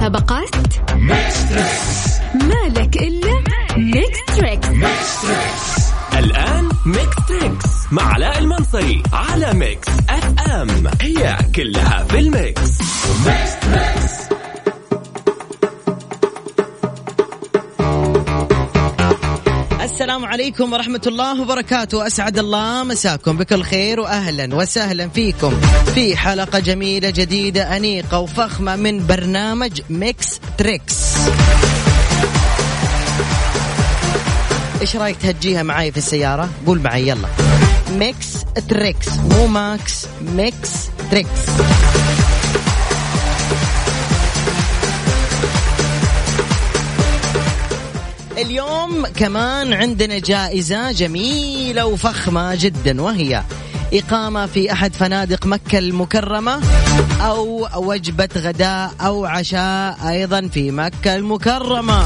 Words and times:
المسابقات 0.00 0.56
مالك 2.34 2.96
إلا 2.96 3.42
ميكس 3.76 4.18
تريكس. 4.36 4.68
الآن 6.18 6.68
ميكس 6.86 7.16
تريكس 7.28 7.66
مع 7.90 8.02
علاء 8.02 8.38
المنصري 8.38 9.02
على 9.12 9.52
ميكس 9.54 9.88
أف 10.08 10.48
أم. 10.48 10.90
هي 11.00 11.36
كلها 11.54 12.04
في 12.08 12.18
ال 12.18 12.30
mix. 12.30 12.80
ميكس 13.26 13.56
تريكس 13.60 13.79
عليكم 20.50 20.72
ورحمة 20.72 21.00
الله 21.06 21.42
وبركاته. 21.42 22.06
أسعد 22.06 22.38
الله 22.38 22.84
مساكم 22.84 23.36
بكل 23.36 23.62
خير 23.62 24.00
وأهلا 24.00 24.54
وسهلا 24.54 25.08
فيكم 25.08 25.60
في 25.94 26.16
حلقة 26.16 26.58
جميلة 26.58 27.10
جديدة 27.10 27.76
أنيقة 27.76 28.18
وفخمة 28.18 28.76
من 28.76 29.06
برنامج 29.06 29.80
ميكس 29.90 30.40
تريكس 30.58 30.94
إيش 34.80 34.96
رأيك 34.96 35.16
تهجيها 35.16 35.62
معاي 35.62 35.92
في 35.92 35.98
السيارة؟ 35.98 36.48
قول 36.66 36.80
معي 36.80 37.08
يلا. 37.08 37.28
ميكس 37.98 38.26
تريكس 38.68 39.08
مو 39.08 39.46
ماكس 39.46 40.06
ميكس 40.36 40.70
تريكس 41.10 41.40
اليوم 48.40 49.06
كمان 49.06 49.72
عندنا 49.72 50.18
جائزة 50.18 50.92
جميلة 50.92 51.86
وفخمة 51.86 52.54
جدا 52.54 53.02
وهي 53.02 53.42
إقامة 53.92 54.46
في 54.46 54.72
أحد 54.72 54.94
فنادق 54.94 55.46
مكة 55.46 55.78
المكرمة 55.78 56.60
أو 57.20 57.68
وجبة 57.76 58.28
غداء 58.36 58.90
أو 59.00 59.24
عشاء 59.24 59.98
أيضا 60.08 60.48
في 60.48 60.70
مكة 60.70 61.16
المكرمة. 61.16 62.04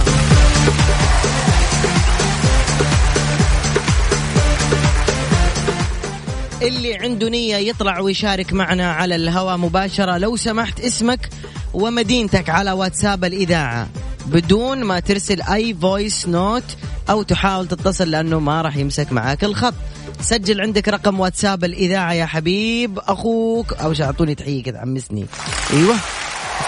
اللي 6.62 6.94
عنده 6.94 7.28
نية 7.28 7.56
يطلع 7.56 8.00
ويشارك 8.00 8.52
معنا 8.52 8.92
على 8.92 9.14
الهواء 9.14 9.56
مباشرة. 9.56 10.18
لو 10.18 10.36
سمحت 10.36 10.80
اسمك 10.80 11.28
ومدينتك 11.74 12.50
على 12.50 12.72
واتساب 12.72 13.24
الإذاعة. 13.24 13.88
بدون 14.26 14.84
ما 14.84 15.00
ترسل 15.00 15.42
أي 15.42 15.74
voice 15.74 16.28
note 16.28 16.76
أو 17.10 17.22
تحاول 17.22 17.68
تتصل 17.68 18.10
لأنه 18.10 18.40
ما 18.40 18.62
راح 18.62 18.76
يمسك 18.76 19.12
معاك 19.12 19.44
الخط. 19.44 19.74
سجل 20.20 20.60
عندك 20.60 20.88
رقم 20.88 21.20
واتساب 21.20 21.64
الإذاعة 21.64 22.12
يا 22.12 22.26
حبيب 22.26 22.98
أخوك 22.98 23.72
أو 23.72 23.94
أعطوني 24.00 24.34
تحية 24.34 24.62
كذا 24.62 24.78
عمسني 24.78 25.26
أيوة 25.72 25.96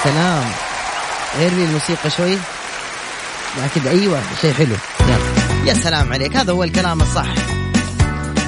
سلام 0.05 0.45
لي 1.39 1.65
الموسيقى 1.65 2.11
شوي؟ 2.11 2.35
لا 3.57 3.67
كذا 3.75 3.91
أيوة 3.91 4.21
شيء 4.41 4.53
حلو. 4.53 4.77
يلا. 5.01 5.69
يا 5.71 5.75
سلام 5.75 6.13
عليك. 6.13 6.37
هذا 6.37 6.53
هو 6.53 6.65
الكلام 6.65 7.03
الصح. 7.03 7.35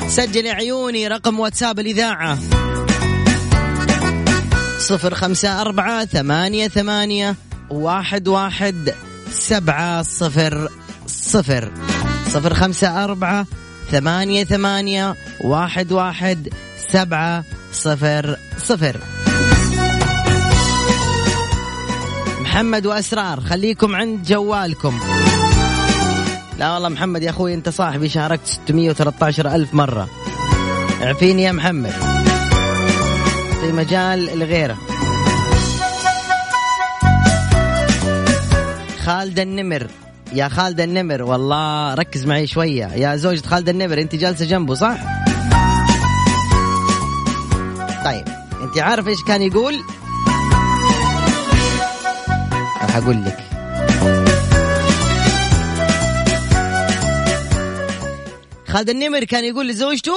سجل 0.09 0.47
يا 0.47 0.53
عيوني 0.53 1.09
رقم 1.09 1.41
واتساب 1.41 1.79
الإذاعة. 1.79 2.39
صفر 4.79 5.15
خمسة 5.15 5.61
أربعة 5.61 6.05
ثمانية 6.05 6.69
ثمانية 6.69 7.37
واحد 7.71 8.29
واحد 8.29 8.95
سبعة 9.31 10.03
صفر 10.03 10.69
صفر 11.07 11.73
صفر 12.29 12.55
خمسة 12.55 13.05
أربعة 13.05 13.47
ثمانية 13.91 14.45
ثمانية 14.45 15.15
واحد 15.41 15.93
واحد 15.93 16.49
سبعة 16.93 17.45
صفر 17.73 18.37
صفر. 18.65 19.01
محمد 22.41 22.87
وأسرار 22.87 23.41
خليكم 23.41 23.97
عند 23.97 24.27
جوالكم. 24.27 25.01
لا 26.59 26.75
والله 26.75 26.89
محمد 26.89 27.23
يا 27.23 27.31
أخوي 27.31 27.55
أنت 27.55 27.69
صاحبي 27.69 28.09
شاركت 28.09 28.47
613 28.47 29.55
ألف 29.55 29.75
مرة. 29.75 30.09
اعفيني 31.03 31.43
يا 31.43 31.53
محمد. 31.53 31.93
في 33.61 33.73
مجال 33.73 34.39
لغيره 34.39 34.88
خالد 39.09 39.39
النمر. 39.39 39.87
يا 40.33 40.49
خالد 40.49 40.81
النمر 40.81 41.23
والله 41.23 41.95
ركز 41.95 42.27
معي 42.27 42.47
شوية. 42.47 42.87
يا 42.87 43.17
زوجة 43.17 43.47
خالد 43.47 43.69
النمر 43.69 43.99
انت 44.01 44.15
جالسة 44.15 44.45
جنبه 44.45 44.75
صح؟ 44.75 44.99
طيب 48.05 48.25
انت 48.63 48.79
عارف 48.79 49.09
إيش 49.09 49.25
كان 49.25 49.43
يقول؟ 49.43 49.75
راح 52.83 52.97
أقول 52.97 53.25
لك. 53.25 53.39
خالد 58.69 58.91
النمر 58.91 59.25
كان 59.25 59.45
يقول 59.45 59.69
لزوجته 59.69 60.13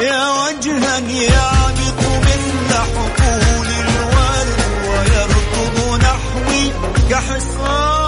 يا 0.00 0.28
وجها 0.30 0.98
يعبق 0.98 1.63
كحصان 7.14 8.03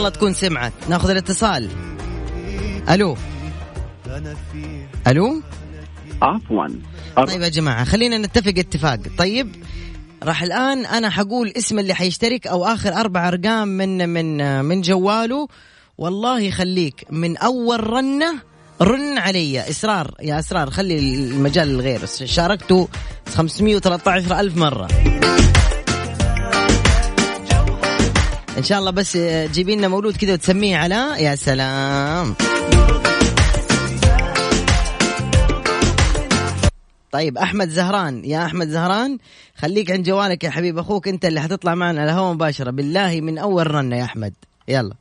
الله 0.00 0.10
تكون 0.10 0.34
سمعت. 0.34 0.72
ناخذ 0.88 1.10
الاتصال. 1.10 1.68
ألو. 2.90 3.16
ألو؟ 5.06 5.42
عفوا. 6.22 6.66
طيب 7.26 7.40
يا 7.40 7.48
جماعة 7.48 7.84
خلينا 7.84 8.18
نتفق 8.18 8.54
اتفاق. 8.58 8.98
طيب 9.18 9.56
راح 10.22 10.42
الآن 10.42 10.86
أنا 10.86 11.10
حقول 11.10 11.52
اسم 11.56 11.78
اللي 11.78 11.94
حيشترك 11.94 12.46
أو 12.46 12.64
آخر 12.64 12.92
أربع 12.92 13.28
أرقام 13.28 13.68
من 13.68 14.08
من 14.08 14.60
من 14.64 14.80
جواله. 14.80 15.48
والله 15.98 16.40
يخليك 16.40 17.04
من 17.10 17.36
أول 17.36 17.90
رنة 17.90 18.34
رن 18.82 19.18
علي. 19.18 19.70
إسرار 19.70 20.14
يا 20.22 20.38
إسرار 20.38 20.70
خلي 20.70 20.98
المجال 20.98 21.68
للغير 21.68 22.06
شاركته 22.06 22.88
513 23.34 24.40
ألف 24.40 24.56
مرة. 24.56 24.88
إن 28.60 28.64
شاء 28.64 28.78
الله 28.78 28.90
بس 28.90 29.16
جيبي 29.52 29.76
لنا 29.76 29.88
مولود 29.88 30.16
كذا 30.16 30.32
وتسميه 30.32 30.76
على 30.76 31.14
يا 31.18 31.34
سلام. 31.34 32.34
طيب 37.12 37.38
أحمد 37.38 37.68
زهران 37.68 38.24
يا 38.24 38.44
أحمد 38.44 38.68
زهران 38.68 39.18
خليك 39.56 39.90
عند 39.90 40.04
جوالك 40.06 40.44
يا 40.44 40.50
حبيب 40.50 40.78
أخوك 40.78 41.08
أنت 41.08 41.24
اللي 41.24 41.40
حتطلع 41.40 41.74
معنا 41.74 42.00
على 42.00 42.10
الهواء 42.10 42.34
مباشرة. 42.34 42.70
بالله 42.70 43.20
من 43.20 43.38
أول 43.38 43.74
رنة 43.74 43.96
يا 43.96 44.04
أحمد. 44.04 44.34
يلا. 44.68 44.94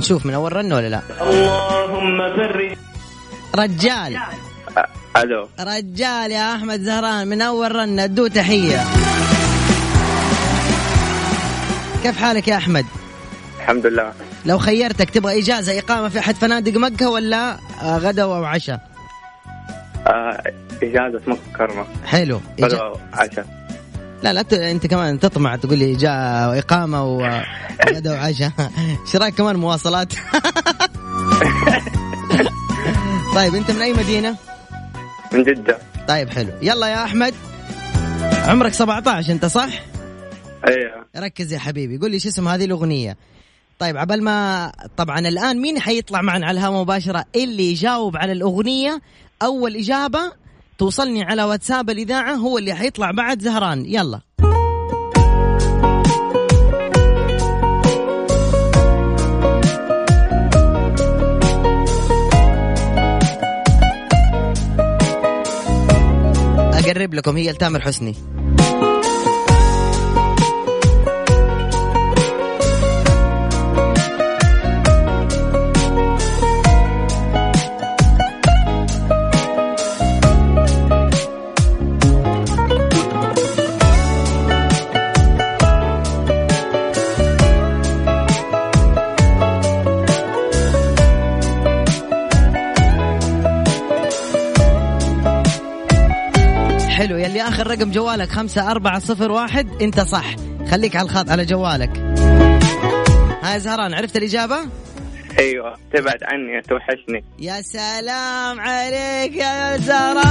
نشوف 0.00 0.26
من 0.26 0.34
أول 0.34 0.56
رنه 0.56 0.76
ولا 0.76 0.88
لا. 0.88 1.00
اللهم 1.20 2.36
فرج. 2.36 2.76
رجال. 3.56 4.18
ألو. 5.16 5.48
رجال 5.60 6.30
يا 6.32 6.54
أحمد 6.54 6.80
زهران 6.80 7.28
من 7.28 7.42
أول 7.42 7.74
رنه 7.76 8.04
ادوه 8.04 8.28
تحية. 8.28 8.84
كيف 12.02 12.18
حالك 12.18 12.48
يا 12.48 12.56
أحمد؟ 12.56 12.86
الحمد 13.58 13.86
لله. 13.86 14.12
لو 14.46 14.58
خيرتك 14.58 15.10
تبغى 15.10 15.40
إجازة 15.40 15.78
إقامة 15.78 16.08
في 16.08 16.18
أحد 16.18 16.34
فنادق 16.34 16.72
مكة 16.76 17.10
ولا 17.10 17.56
آه، 17.82 17.98
غدا 17.98 18.22
أو 18.22 18.44
عشاء؟ 18.44 18.80
آه 20.06 20.42
إجازة 20.82 21.20
مكة 21.26 21.40
كرمة. 21.58 21.84
حلو. 22.06 22.40
إجا... 22.58 22.76
غدا 22.76 22.92
عشاء. 23.12 23.59
لا 24.22 24.32
لا 24.32 24.70
انت 24.70 24.86
كمان 24.86 25.20
تطمع 25.20 25.56
تقول 25.56 25.78
لي 25.78 25.96
جاء 25.96 26.58
إقامة 26.58 27.04
وغدا 27.04 28.12
وعشاء 28.12 28.52
إيش 29.06 29.16
رأيك 29.16 29.34
كمان 29.34 29.56
مواصلات؟ 29.56 30.12
طيب 33.36 33.54
أنت 33.54 33.70
من 33.70 33.82
أي 33.82 33.92
مدينة؟ 33.92 34.36
من 35.32 35.42
جدة. 35.42 35.78
طيب 36.08 36.30
حلو. 36.30 36.50
يلا 36.62 36.86
يا 36.86 37.04
أحمد. 37.04 37.34
عمرك 38.32 38.72
17 38.72 39.32
أنت 39.32 39.46
صح؟ 39.46 39.68
أيوه 40.68 41.06
ركز 41.16 41.52
يا 41.52 41.58
حبيبي 41.58 41.98
قول 41.98 42.10
لي 42.10 42.18
شو 42.18 42.28
اسم 42.28 42.48
هذه 42.48 42.64
الأغنية. 42.64 43.16
طيب 43.78 43.96
عبال 43.96 44.24
ما 44.24 44.72
طبعا 44.96 45.18
الآن 45.18 45.60
مين 45.60 45.80
حيطلع 45.80 46.22
معنا 46.22 46.46
على 46.46 46.60
الهواء 46.60 46.82
مباشرة؟ 46.82 47.24
اللي 47.36 47.70
يجاوب 47.70 48.16
على 48.16 48.32
الأغنية 48.32 49.00
أول 49.42 49.76
إجابة 49.76 50.32
توصلني 50.80 51.22
على 51.22 51.44
واتساب 51.44 51.90
الإذاعة 51.90 52.34
هو 52.34 52.58
اللي 52.58 52.74
حيطلع 52.74 53.10
بعد 53.10 53.42
زهران. 53.42 53.84
يلا. 53.86 54.20
أقرب 66.74 67.14
لكم 67.14 67.36
هي 67.36 67.52
لتامر 67.52 67.80
حسني. 67.80 68.14
آخر 97.60 97.70
رقم 97.70 97.90
جوالك 97.90 98.28
خمسة 98.28 98.70
أربعة 98.70 98.98
صفر 98.98 99.30
واحد. 99.30 99.82
أنت 99.82 100.00
صح. 100.00 100.36
خليك 100.70 100.96
على 100.96 101.04
الخط 101.04 101.30
على 101.30 101.44
جوالك. 101.44 101.90
هاي 103.42 103.60
زهران 103.60 103.94
عرفت 103.94 104.16
الإجابة؟ 104.16 104.56
أيوه. 105.38 105.74
تبعد 105.94 106.18
عني 106.22 106.62
توحشني. 106.62 107.24
يا 107.38 107.62
سلام 107.62 108.60
عليك 108.60 109.36
يا 109.36 109.76
زهران. 109.76 110.26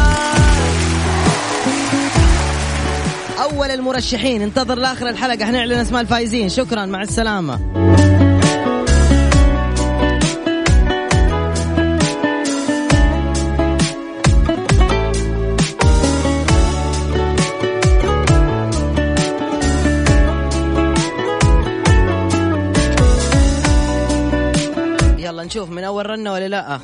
أول 3.41 3.71
المرشحين. 3.71 4.41
انتظر 4.41 4.75
لآخر 4.75 5.09
الحلقة 5.09 5.45
حنعلن 5.45 5.71
أسماء 5.73 6.01
الفايزين 6.01 6.49
شكرا 6.49 6.85
مع 6.85 7.01
السلامة. 7.01 7.59
أول 25.89 26.09
رنة 26.09 26.33
ولا 26.33 26.47
لا؟ 26.47 26.79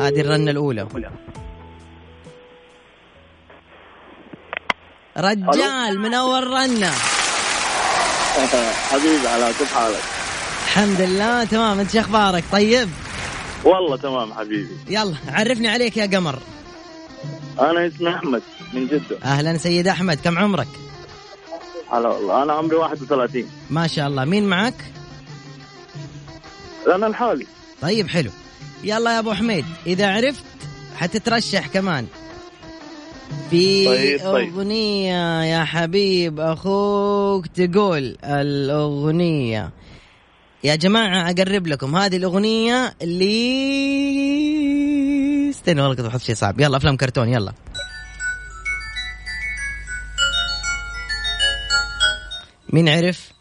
هذه 0.00 0.20
الرنة 0.20 0.50
الأولى. 0.50 0.86
رجال 5.16 6.00
من 6.00 6.14
أول 6.14 6.46
رنة. 6.46 6.92
حبيبي 8.90 9.28
على 9.28 9.46
كيف 9.58 9.74
حالك؟ 9.74 10.02
الحمد 10.64 11.00
لله 11.00 11.44
تمام. 11.44 11.80
أنت 11.80 11.90
شو 11.90 11.98
أخبارك؟ 12.00 12.44
طيب؟ 12.52 12.88
والله 13.64 13.96
تمام 13.96 14.34
حبيبي. 14.34 14.76
يلا 14.88 15.14
عرفني 15.28 15.68
عليك 15.68 15.96
يا 15.96 16.06
قمر. 16.06 16.38
أنا 17.60 17.86
اسمي 17.86 18.14
أحمد 18.14 18.42
من 18.72 18.86
جدة. 18.86 19.18
أهلا 19.24 19.58
سيد 19.58 19.88
أحمد. 19.88 20.18
كم 20.24 20.38
عمرك؟ 20.38 20.68
هلا 21.92 22.08
والله. 22.08 22.42
أنا 22.42 22.52
عمري 22.52 22.76
31 22.76 23.50
ما 23.70 23.86
شاء 23.86 24.06
الله. 24.06 24.24
مين 24.24 24.48
معك؟ 24.48 24.74
أنا 26.94 27.06
الحالي. 27.06 27.46
طيب 27.82 28.08
حلو. 28.08 28.30
يلا 28.84 29.14
يا 29.14 29.18
أبو 29.18 29.32
حميد 29.32 29.64
إذا 29.86 30.12
عرفت 30.12 30.44
حتترشح 30.96 31.66
كمان. 31.66 32.06
في 33.50 33.86
طيب، 33.86 34.20
طيب. 34.20 34.54
أغنية 34.54 35.42
يا 35.42 35.64
حبيب 35.64 36.40
أخوك 36.40 37.46
تقول 37.46 38.16
الأغنية. 38.24 39.70
يا 40.64 40.74
جماعة 40.74 41.30
أقرب 41.30 41.66
لكم 41.66 41.96
هذه 41.96 42.16
الأغنية 42.16 42.94
اللي 43.02 43.30
استنى 45.50 45.80
والله 45.80 45.96
كنت 45.96 46.06
بحط 46.06 46.20
شيء 46.20 46.34
صعب. 46.34 46.60
يلا 46.60 46.76
أفلام 46.76 46.96
كرتون 46.96 47.28
يلا. 47.28 47.52
مين 52.72 52.88
عرف؟ 52.88 53.32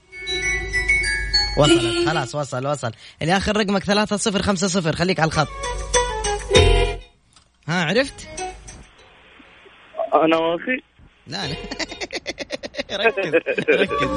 وصلت. 1.58 2.08
خلاص 2.10 2.36
وصل 2.36 2.68
وصل. 2.68 2.92
اللي 3.22 3.38
آخر 3.38 3.58
رقمك 3.58 3.84
ثلاثة 3.84 4.18
صفر 4.18 4.42
خمسة 4.42 4.68
صفر. 4.68 4.96
خليك 4.96 5.20
على 5.20 5.28
الخط. 5.28 5.48
ها 7.68 7.84
عرفت؟ 7.86 8.28
أنا 10.14 10.38
واخي 10.38 10.82
لا 11.28 11.48
لا. 11.48 11.56
ركز 13.06 13.36
ركز. 13.70 14.10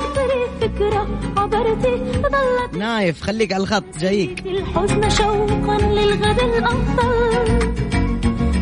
نايف 2.77 3.21
خليك 3.23 3.53
على 3.53 3.63
الخط 3.63 3.85
جايك. 3.99 4.41
الحزن 4.47 5.11
شوقا 5.11 5.79
للغد 5.79 6.41
الأفضل. 6.41 7.59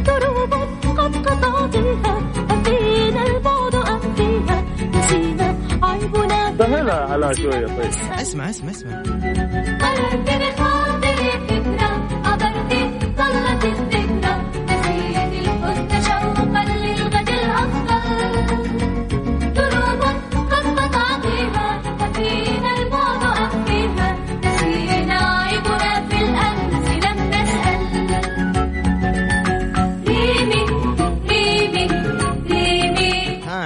دروب 0.03 0.55
قد 0.99 1.27
قطعتها 1.27 2.23
أفينا 2.51 3.27
البعد 3.27 3.75
أم 3.75 4.15
فيها 4.15 4.65
نسينا 4.95 5.52
سهلها 6.59 7.13
على 7.13 7.35
شوية 7.35 7.67
طيب. 7.67 7.91
اسمع 8.21 8.51
اسمع 8.51 8.71
اسمع. 8.71 9.03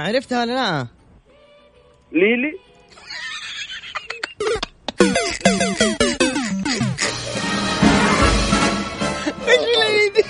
عرفتها 0.07 0.41
ولا 0.41 0.53
لا؟ 0.53 0.96
ليلي 2.11 2.53
إيش 9.47 10.13
دي؟ 10.15 10.23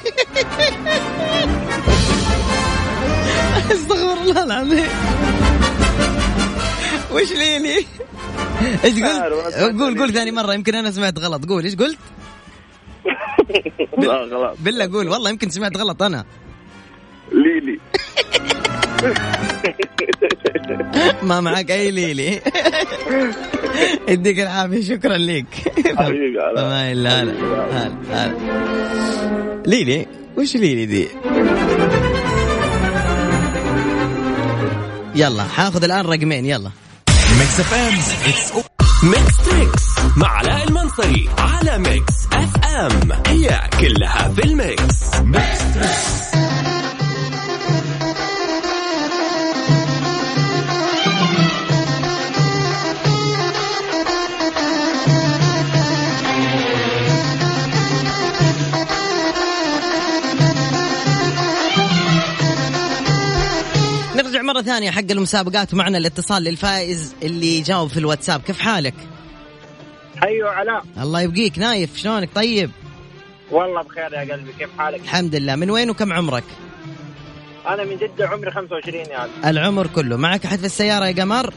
أستغفر 3.71 4.21
الله 4.21 4.43
العظيم 4.43 4.87
وش 7.11 7.31
ليلي؟ 7.31 7.85
إيش 8.83 8.93
قلت؟ 9.03 9.55
قول 9.55 9.79
قول 9.79 9.93
ليلي. 9.97 10.13
ثاني 10.13 10.31
مرة 10.31 10.53
يمكن 10.53 10.75
أنا 10.75 10.91
سمعت 10.91 11.19
غلط 11.19 11.45
قول 11.45 11.63
إيش 11.63 11.75
قلت؟ 11.75 11.97
لا 13.97 14.29
خلاص 14.29 14.57
بالله 14.59 14.91
قول 14.91 15.07
والله 15.09 15.29
يمكن 15.29 15.49
سمعت 15.49 15.77
غلط 15.77 16.03
أنا 16.03 16.25
ليلي 17.31 17.79
ما 21.23 21.41
معك 21.41 21.71
أي 21.71 21.91
ليلي 21.91 22.41
يديك 24.07 24.39
العافية 24.39 24.81
شكرا 24.81 25.17
لك 25.17 25.45
حبيبي 25.97 26.39
هلا. 26.39 26.91
هلا 26.91 27.21
هلا. 27.71 28.33
ليلي 29.65 30.05
وش 30.37 30.55
ليلي 30.55 30.85
دي؟ 30.85 31.07
يلا 35.15 35.43
حاخذ 35.43 35.83
الآن 35.83 36.05
رقمين 36.05 36.45
يلا. 36.45 36.69
ميكس 37.39 37.59
اف 37.59 37.73
ام 37.73 37.93
ميكس 39.09 39.37
تريكس 39.45 39.83
مع 40.17 40.27
علاء 40.27 40.67
المنصري 40.67 41.29
على 41.37 41.77
ميكس 41.77 42.13
اف 42.33 42.65
ام 42.65 43.11
هي 43.27 43.59
كلها 43.79 44.33
في 44.35 44.43
الميكس. 44.43 45.15
نرجع 45.15 46.86
مرة 64.47 64.61
ثانية 64.61 64.91
حق 64.91 65.11
المسابقات 65.11 65.73
معنا 65.73 65.97
الاتصال 65.97 66.43
للفائز 66.43 67.15
اللي 67.23 67.61
جاوب 67.61 67.89
في 67.89 67.97
الواتساب 67.97 68.41
كيف 68.41 68.59
حالك؟ 68.59 68.93
أيوه 70.23 70.49
علاء 70.49 70.83
الله 70.97 71.21
يبقيك 71.21 71.59
نايف 71.59 71.97
شلونك 71.97 72.29
طيب؟ 72.35 72.71
والله 73.51 73.81
بخير 73.81 74.13
يا 74.13 74.33
قلبي 74.33 74.53
كيف 74.59 74.69
حالك؟ 74.77 74.99
الحمد 74.99 75.35
لله 75.35 75.55
من 75.55 75.69
وين 75.69 75.89
وكم 75.89 76.13
عمرك؟ 76.13 76.43
أنا 77.67 77.83
من 77.83 77.97
جدة 77.97 78.27
عمري 78.27 78.51
25 78.51 78.95
يعني 78.95 79.31
العمر 79.45 79.87
كله 79.87 80.17
معك 80.17 80.45
أحد 80.45 80.59
في 80.59 80.65
السيارة 80.65 81.05
يا 81.05 81.23
قمر؟ 81.23 81.53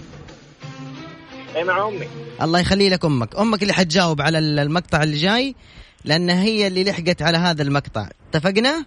أي 1.56 1.64
مع 1.64 1.88
أمي 1.88 2.08
الله 2.42 2.60
يخلي 2.60 2.88
لك 2.88 3.04
أمك 3.04 3.36
أمك 3.36 3.62
اللي 3.62 3.72
حتجاوب 3.72 4.20
على 4.20 4.38
المقطع 4.38 5.02
اللي 5.02 5.16
جاي 5.16 5.54
لأن 6.04 6.30
هي 6.30 6.66
اللي 6.66 6.84
لحقت 6.84 7.22
على 7.22 7.38
هذا 7.38 7.62
المقطع 7.62 8.08
اتفقنا؟ 8.28 8.84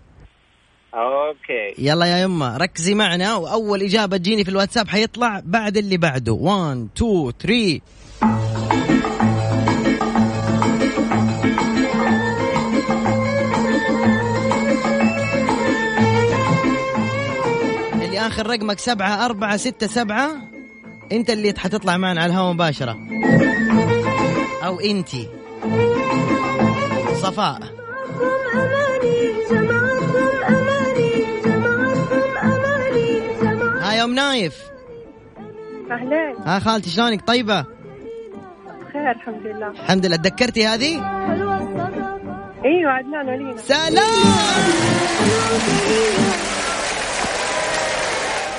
أوكي. 0.93 1.73
يلا 1.77 2.05
يا 2.05 2.17
يمه 2.23 2.57
ركزي 2.57 2.93
معنا 2.93 3.35
وأول 3.35 3.81
إجابة 3.81 4.17
تجيني 4.17 4.43
في 4.43 4.49
الواتساب 4.51 4.87
حيطلع 4.87 5.41
بعد 5.45 5.77
اللي 5.77 5.97
بعده. 5.97 6.31
1 6.31 6.87
2 6.97 7.31
3 7.39 7.81
اللي 18.03 18.19
آخر 18.19 18.47
رقمك 18.47 18.79
سبعة 18.79 19.25
أربعة 19.25 19.57
ستة 19.57 19.87
سبعة. 19.87 20.31
أنت 21.11 21.29
اللي 21.29 21.53
حتطلع 21.57 21.97
معنا 21.97 22.21
على 22.21 22.33
الهواء 22.33 22.53
مباشرة. 22.53 22.97
أو 24.63 24.79
أنتي. 24.79 25.27
صفاء. 27.21 27.59
يا 34.03 34.07
ام 34.07 34.15
نايف. 34.15 34.55
أهلين. 35.91 36.35
ها 36.45 36.59
خالتي 36.59 36.89
شلونك؟ 36.89 37.27
طيبة؟ 37.27 37.61
بخير 37.61 39.11
الحمد 39.11 39.41
لله. 39.45 39.69
الحمد 39.71 40.05
لله. 40.05 40.15
تذكرتي 40.15 40.67
هذه؟ 40.67 40.95
أيوة 42.65 42.91
عدنان 42.91 43.29
ولينا. 43.29 43.57
سلام! 43.57 44.03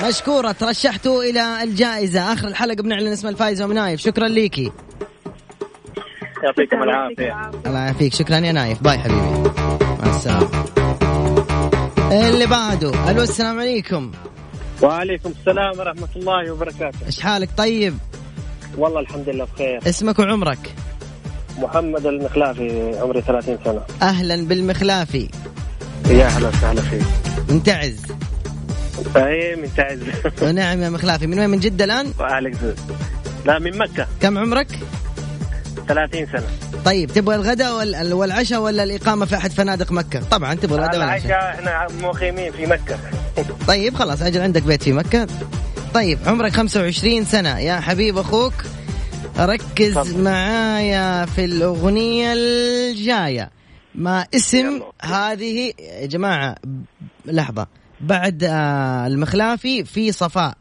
مشكورة 0.09 0.53
ترشحتوا 0.53 1.23
إلى 1.23 1.63
الجائزة. 1.63 2.33
آخر 2.33 2.49
الحلقة 2.49 2.83
بنعلن 2.83 3.13
اسم 3.13 3.29
الفائز 3.29 3.61
أم 3.61 3.73
نايف. 3.73 4.01
شكرا 4.01 4.29
ليكي. 4.29 4.73
يعطيكم 6.43 6.83
العافية. 6.83 7.51
الله 7.67 7.79
يعافيك. 7.79 8.15
شكرا 8.15 8.37
يا 8.37 8.53
نايف. 8.53 8.83
باي 8.83 8.99
حبيبي. 8.99 9.51
مع 9.81 10.17
السلامة. 10.17 10.49
اللي 12.13 12.47
بعده. 12.47 13.11
ألو 13.11 13.23
السلام 13.23 13.61
عليكم. 13.61 14.13
وعليكم 14.85 15.33
السلام 15.41 15.79
ورحمة 15.79 16.09
الله 16.17 16.53
وبركاته. 16.53 17.07
إيش 17.07 17.21
حالك؟ 17.21 17.49
طيب. 17.57 17.95
والله 18.79 19.01
الحمد 19.01 19.29
لله 19.29 19.45
بخير. 19.55 19.81
اسمك 19.89 20.19
وعمرك؟ 20.19 20.75
محمد 21.59 22.07
المخلافي 22.07 22.99
عمري 23.03 23.23
30 23.23 23.59
سنة. 23.65 23.81
أهلا 24.03 24.37
بالمخلافي. 24.49 25.29
يا 26.11 26.27
أهلا 26.27 26.49
وسهلا 26.49 26.81
فيك. 26.83 27.03
منتعز 27.49 27.97
اي 29.17 29.57
من 29.57 29.69
تعز 29.77 29.99
ونعم 30.43 30.83
يا 30.83 30.89
مخلافي. 30.91 31.27
من 31.27 31.39
وين؟ 31.39 31.51
من 31.51 31.59
جدة 31.61 31.85
الآن؟ 31.85 32.13
وعليك. 32.21 32.57
لا 33.47 33.59
من 33.59 33.79
مكة. 33.79 34.07
كم 34.21 34.39
عمرك؟ 34.39 34.69
30 35.89 36.27
سنة. 36.27 36.47
طيب 36.85 37.11
تبغى 37.11 37.35
الغداء 37.37 37.77
وال- 37.79 38.13
والعشاء 38.13 38.61
ولا 38.61 38.83
الإقامة 38.83 39.27
في 39.27 39.37
أحد 39.37 39.51
فنادق 39.53 39.93
مكة؟ 39.93 40.21
طبعا 40.31 40.55
تبغى 40.55 40.79
الغداء 40.79 41.01
والعشاء. 41.01 41.27
العشاء 41.27 41.55
إحنا 41.55 41.87
مقيمين 42.09 42.53
في 42.53 42.67
مكة. 42.67 42.99
طيب 43.69 43.95
خلاص 43.95 44.23
أجل 44.23 44.41
عندك 44.41 44.63
بيت 44.63 44.83
في 44.83 44.93
مكة. 44.93 45.27
طيب 45.95 46.19
عمرك 46.27 46.53
25 46.53 47.25
سنة. 47.25 47.59
يا 47.59 47.81
حبيب 47.81 48.19
أخوك 48.19 48.53
ركز 49.39 49.95
تفضل. 49.95 50.23
معايا 50.23 51.27
في 51.27 51.45
الأغنية 51.45 52.33
الجاية. 52.33 53.51
ما 53.95 54.27
اسم. 54.35 54.81
هذه؟ 55.03 55.73
يا 55.79 56.07
جماعة 56.07 56.55
لحظة. 57.27 57.67
بعد 58.01 58.45
آه، 58.45 59.07
المخلافي 59.07 59.85
في 59.85 60.13
صفاء. 60.13 60.55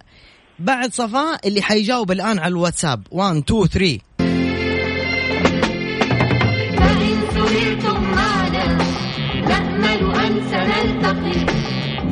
بعد 0.59 0.93
صفاء 0.93 1.47
اللي 1.47 1.61
حيجاوب 1.61 2.11
الآن 2.11 2.39
على 2.39 2.51
الواتساب. 2.51 3.07
1 3.11 3.35
2 3.37 3.67
3 3.67 3.99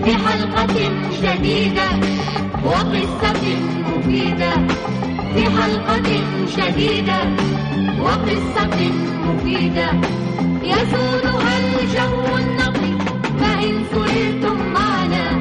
في 0.04 0.16
حلقة 0.16 0.76
جديدة 1.24 1.90
وقصة 2.66 3.44
مفيدة. 3.88 4.52
في 5.34 5.44
حلقة 5.62 6.10
جديدة 6.58 7.20
وقصة 8.00 8.92
مفيدة. 9.26 9.92
يسودها 10.64 11.58
الجو 11.60 12.38
النقي 12.38 12.92
فإن 13.40 13.84
سررتم 13.92 14.74
معنا 14.74 15.40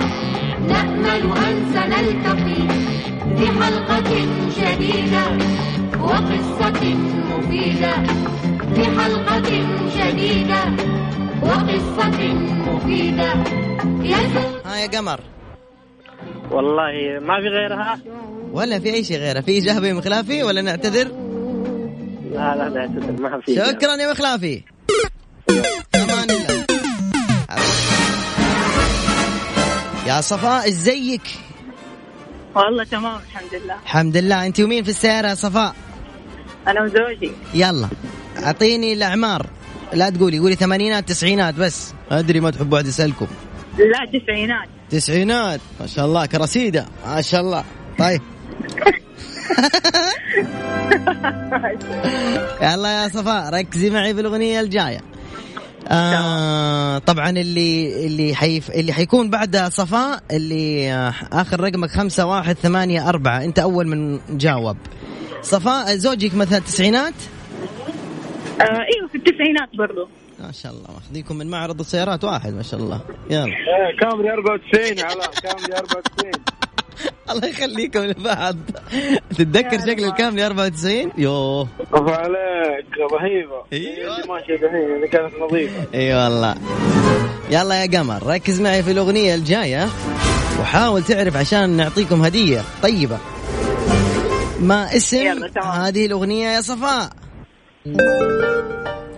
نأمل 0.68 1.22
أن 1.36 1.72
سنلتقي. 1.74 2.79
في 3.36 3.46
حلقة 3.62 4.10
جديدة 4.58 5.24
وقصة 6.00 6.94
مفيدة. 7.30 7.94
في 8.74 8.84
حلقة 9.00 9.48
جديدة 9.96 10.62
وقصة 11.42 12.18
مفيدة. 12.66 13.34
يسود 14.02 14.60
ها 14.64 14.76
يا 14.76 14.86
قمر. 14.86 15.20
والله 16.50 16.92
ما 17.20 17.40
في 17.40 17.48
غيرها. 17.48 17.98
ولا 18.52 18.78
في 18.78 18.94
أي 18.94 19.04
شيء 19.04 19.18
غيره؟ 19.18 19.40
في 19.40 19.58
إجابة 19.58 19.86
يا 19.88 19.92
مخلافي 19.92 20.42
ولا 20.42 20.62
نعتذر؟ 20.62 21.08
لا 22.32 22.68
لا 22.68 22.86
تدري، 22.86 23.12
ما 23.22 23.40
في. 23.40 23.54
شكرا 23.54 23.94
يا 23.96 24.12
مخلافي 24.12 24.62
أمان 25.94 26.30
الله. 26.30 26.64
يا 30.06 30.20
صفاء 30.20 30.68
إزيك؟ 30.68 31.22
والله 32.54 32.84
تمام 32.84 33.20
الحمد 33.30 33.54
لله. 33.54 33.74
الحمد 33.82 34.16
لله. 34.16 34.46
انت 34.46 34.60
ومين 34.60 34.84
في 34.84 34.90
السيارة؟ 34.90 35.28
يا 35.28 35.34
صفاء. 35.34 35.74
أنا 36.68 36.82
وزوجي. 36.82 37.32
يلا. 37.54 37.88
أعطيني 38.44 38.92
الأعمار. 38.92 39.46
لا 39.92 40.10
تقولي 40.10 40.38
قولي 40.38 40.54
ثمانينات 40.54 41.08
تسعينات 41.08 41.54
بس. 41.54 41.92
أدري 42.10 42.40
ما 42.40 42.50
تحبوا 42.50 42.78
احد 42.78 42.86
يسألكم. 42.86 43.26
لا 43.78 44.18
تسعينات. 44.18 44.68
تسعينات. 44.90 45.60
ما 45.80 45.86
شاء 45.86 46.06
الله 46.06 46.26
كرسيدة. 46.26 46.86
ما 47.06 47.22
شاء 47.22 47.40
الله. 47.40 47.64
طيب. 47.98 48.22
يلا 52.62 53.02
يا 53.02 53.08
صفاء 53.08 53.54
ركزي 53.54 53.90
معي 53.90 54.14
في 54.14 54.20
الأغنية 54.20 54.60
الجاية. 54.60 55.09
آه 55.90 56.98
طبعا 56.98 57.30
اللي 57.30 58.06
اللي 58.06 58.34
حيف 58.34 58.70
اللي 58.70 58.92
حيكون 58.92 59.30
بعد 59.30 59.56
صفاء 59.56 60.22
اللي 60.30 60.92
آه 60.92 61.14
آخر 61.32 61.60
رقمك 61.60 61.90
خمسة 61.90 62.26
واحد 62.26 62.56
ثمانية 62.56 63.08
أربعة. 63.08 63.44
أنت 63.44 63.58
أول 63.58 63.86
من 63.86 64.20
جاوب. 64.30 64.76
صفاء 65.42 65.96
زوجك 65.96 66.34
مثلا 66.34 66.58
التسعينات؟ 66.58 67.14
آه 68.60 68.64
إيوه 68.64 69.08
في 69.12 69.14
التسعينات 69.18 69.68
برضو. 69.78 70.08
ما 70.40 70.52
شاء 70.52 70.72
الله 70.72 70.86
ماخذيكم 70.94 71.36
من 71.36 71.46
معرض 71.50 71.80
السيارات 71.80 72.24
واحد 72.24 72.52
ما 72.54 72.62
شاء 72.62 72.80
الله. 72.80 73.00
يلا. 73.30 73.46
كامري 74.00 74.32
94 74.32 75.00
علاء 75.00 75.30
كامري 75.42 75.76
94 75.78 76.30
الله 77.30 77.48
يخليكم 77.48 78.00
لبعض 78.00 78.56
تتذكر 79.38 79.80
شكل 79.80 80.04
الكامري 80.04 80.46
94 80.46 81.12
يوه. 81.18 81.68
الله 81.94 82.12
عليك 82.12 82.86
رهيبة. 83.12 83.62
ماشيه 84.28 84.56
دحين 84.56 84.96
اللي 84.96 85.08
كانت 85.08 85.32
نظيفة. 85.40 85.84
إي 85.94 86.14
والله. 86.14 86.54
يلا 87.50 87.84
يا 87.84 87.98
قمر 87.98 88.26
ركز 88.26 88.60
معي 88.60 88.82
في 88.82 88.90
الأغنية 88.90 89.34
الجاية. 89.34 89.88
وحاول 90.60 91.02
تعرف 91.02 91.36
عشان 91.36 91.70
نعطيكم 91.70 92.22
هدية 92.24 92.62
طيبة. 92.82 93.18
ما 94.60 94.96
اسم. 94.96 95.44
هذه 95.62 96.06
الأغنية 96.06 96.48
يا 96.48 96.60
صفاء؟ 96.60 97.10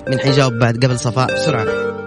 من 0.08 0.18
حيجاوب 0.18 0.52
بعد 0.52 0.84
قبل 0.84 0.98
صفاء 0.98 1.34
بسرعة. 1.34 2.01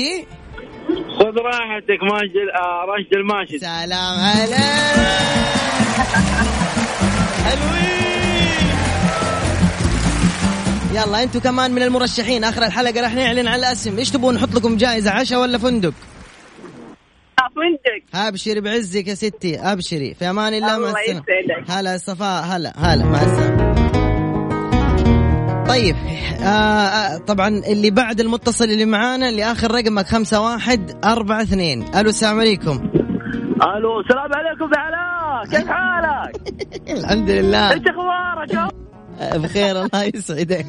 عرفتي؟ 0.00 0.26
خذ 1.18 1.36
راحتك 1.44 2.02
ماجد 2.02 2.48
آه 2.62 2.84
راشد 2.88 3.14
الماشد 3.14 3.56
سلام 3.56 4.20
عليك. 4.20 4.54
حلوين 7.44 7.90
يلا 10.94 11.22
أنتوا 11.22 11.40
كمان 11.40 11.70
من 11.70 11.82
المرشحين. 11.82 12.44
آخر 12.44 12.62
الحلقة 12.62 13.00
راح 13.00 13.14
نعلن 13.14 13.48
عن 13.48 13.58
الأسم. 13.58 13.98
إيش 13.98 14.10
تبون 14.10 14.34
نحط 14.34 14.54
لكم 14.54 14.76
جائزة 14.76 15.10
عشاء 15.10 15.40
ولا 15.40 15.58
فندق؟ 15.58 15.94
فندق. 17.56 18.26
أبشري 18.26 18.60
بعزك 18.60 19.08
يا 19.08 19.14
ستي. 19.14 19.58
أبشري. 19.58 20.14
في 20.14 20.30
أمان 20.30 20.54
الله 20.54 20.66
مع 20.66 20.76
الله 20.76 20.88
السلامة. 21.00 21.24
يسعدك. 21.28 21.70
هلا 21.70 21.98
صفاء. 21.98 22.44
هلا 22.44 22.72
هلا 22.78 23.04
مع 23.04 23.22
السلامة. 23.22 23.59
طيب 25.70 25.96
آه 26.42 26.46
آه 26.46 27.18
طبعا 27.18 27.48
اللي 27.48 27.90
بعد 27.90 28.20
المتصل 28.20 28.64
اللي 28.64 28.84
معانا 28.84 29.28
اللي 29.28 29.52
اخر 29.52 29.70
رقمك 29.70 30.06
خمسة 30.06 30.40
واحد 30.40 31.04
أربعة 31.04 31.42
اثنين. 31.42 31.84
ألو 31.94 32.08
السلام 32.08 32.40
عليكم. 32.40 32.90
ألو 33.76 34.00
السلام 34.00 34.30
عليكم 34.34 34.70
يا 34.74 34.78
علاء 34.78 35.44
كيف 35.50 35.68
حالك؟ 35.68 36.36
الحمد 36.98 37.30
لله. 37.30 37.70
إيش 37.70 37.82
أخبارك؟ 37.86 38.74
بخير 39.20 39.84
الله 39.84 40.02
يسعدك. 40.14 40.66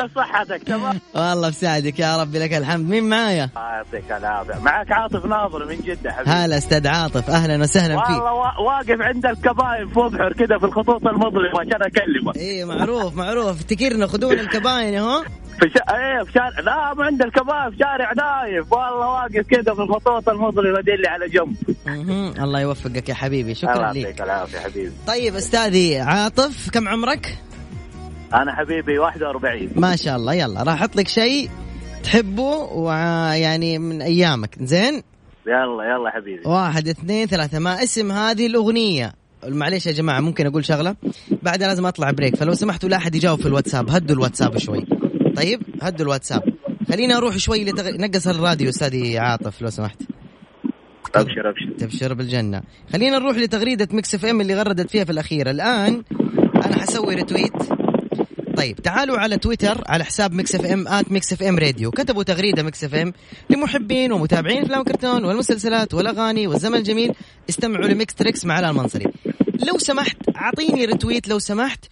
كيف 0.00 0.16
صحتك 0.16 0.62
تمام؟ 0.62 1.00
والله 1.14 1.48
بساعدك 1.48 1.98
يا 1.98 2.16
ربي 2.22 2.38
لك 2.38 2.54
الحمد. 2.54 2.88
مين 2.90 3.08
معايا؟ 3.08 3.50
الله 3.56 3.70
يعطيك 3.76 4.12
العافية. 4.12 4.58
معك 4.58 4.92
عاطف 4.92 5.24
ناظر 5.24 5.66
من 5.66 5.76
جدة 5.76 6.12
حبيبي. 6.12 6.30
هلا 6.30 6.58
أستاذ 6.58 6.86
عاطف 6.88 7.30
أهلا 7.30 7.62
وسهلا 7.62 8.00
فيك. 8.00 8.10
والله 8.16 8.32
وا- 8.32 8.60
واقف 8.60 9.00
عند 9.00 9.26
الكباين 9.26 9.88
في 9.88 9.98
وبحر 9.98 10.32
كذا 10.32 10.58
في 10.58 10.64
الخطوط 10.66 11.06
المظلمة 11.06 11.60
عشان 11.60 11.82
أكلمك. 11.82 12.36
إيه 12.36 12.64
معروف 12.64 13.16
معروف. 13.16 13.48
افتكرنا 13.48 14.06
خذونا 14.06 14.40
الكباين 14.46 14.94
اهو 14.94 15.22
في 15.60 15.70
شا... 15.70 15.94
إيه 15.96 16.24
في 16.24 16.32
شارع 16.32 16.60
لا 16.60 16.94
مو 16.94 17.02
عند 17.02 17.22
الكباين 17.22 17.70
في 17.70 17.76
شارع 17.78 18.12
نايف 18.12 18.72
والله 18.72 19.08
واقف 19.08 19.46
كذا 19.50 19.74
في 19.74 19.80
الخطوط 19.82 20.28
المظلمة 20.28 20.80
دي 20.80 20.94
اللي 20.94 21.08
على 21.08 21.28
جنب. 21.28 21.56
الله 22.42 22.60
يوفقك 22.60 23.08
يا 23.08 23.14
حبيبي. 23.14 23.42
الله 23.42 23.54
شكرا 23.74 23.82
يعطيك 23.86 24.06
لك 24.06 24.20
العافية 24.22 24.58
حبيبي. 24.58 24.92
طيب 25.06 25.34
أستاذي 25.36 25.98
عاطف 26.00 26.70
كم 26.70 26.88
عمرك؟ 26.88 27.38
أنا 28.34 28.56
حبيبي 28.56 28.98
41 28.98 29.68
ما 29.76 29.96
شاء 29.96 30.16
الله 30.16 30.34
يلا 30.34 30.62
راح 30.62 30.74
أحط 30.74 30.96
لك 30.96 31.08
شيء 31.08 31.50
تحبه 32.02 32.54
ويعني 32.72 33.78
من 33.78 34.02
أيامك. 34.02 34.56
زين؟ 34.62 35.02
يلا 35.46 35.84
يلا 35.84 36.10
حبيبي. 36.10 36.48
واحد 36.48 36.88
اثنين 36.88 37.26
ثلاثة. 37.26 37.58
ما 37.58 37.82
اسم 37.82 38.12
هذه 38.12 38.46
الأغنية؟ 38.46 39.12
معليش 39.48 39.86
يا 39.86 39.92
جماعة 39.92 40.20
ممكن 40.20 40.46
أقول 40.46 40.64
شغلة؟ 40.64 40.96
بعدها 41.42 41.68
لازم 41.68 41.86
أطلع 41.86 42.10
break 42.10 42.36
فلو 42.36 42.54
سمحتوا 42.54 42.88
لا 42.88 42.96
أحد 42.96 43.14
يجاوب 43.14 43.40
في 43.40 43.46
الواتساب. 43.46 43.90
هدوا 43.90 44.16
الواتساب 44.16 44.58
شوي. 44.58 44.86
طيب 45.36 45.62
هدوا 45.82 46.06
الواتساب. 46.06 46.42
خليني 46.88 47.16
أروح 47.16 47.36
شوي 47.36 47.64
لتغ... 47.64 47.90
نقص 47.90 48.26
الراديو 48.26 48.68
أستاذي 48.68 49.18
عاطف 49.18 49.62
لو 49.62 49.70
سمحت. 49.70 50.02
أبشر 51.14 51.50
أبشر. 51.50 51.78
تبشر 51.78 52.14
بالجنة. 52.14 52.62
خلينا 52.92 53.18
نروح 53.18 53.36
لتغريدة 53.36 53.88
ميكس 53.92 54.14
إف 54.14 54.24
إم 54.24 54.40
اللي 54.40 54.54
غردت 54.54 54.90
فيها 54.90 55.04
في 55.04 55.12
الأخير. 55.12 55.50
الآن 55.50 56.02
أنا 56.64 56.78
حسوي 56.78 57.14
retweet 57.14 57.81
طيب 58.62 58.76
تعالوا 58.76 59.18
على 59.18 59.38
تويتر 59.38 59.84
على 59.86 60.04
حساب 60.04 60.32
ميكس 60.32 60.54
إف 60.54 60.64
إم 60.64 60.88
at 60.88 61.12
ميكس 61.12 61.32
إف 61.32 61.42
إم 61.42 61.58
راديو. 61.58 61.90
كتبوا 61.90 62.22
تغريدة 62.22 62.62
ميكس 62.62 62.84
إف 62.84 62.94
إم 62.94 63.12
لمحبين 63.50 64.12
ومتابعين 64.12 64.62
افلام 64.62 64.80
الكرتون 64.80 65.24
والمسلسلات 65.24 65.94
والأغاني 65.94 66.46
والزمن 66.46 66.74
الجميل. 66.74 67.14
استمعوا 67.50 67.86
لميكس 67.86 68.14
تريكس 68.14 68.44
مع 68.44 68.54
علاء 68.54 68.70
المنصري 68.70 69.04
لو 69.68 69.78
سمحت 69.78 70.16
أعطيني 70.36 70.84
retweet 70.84 71.28
لو 71.28 71.38
سمحت 71.38 71.84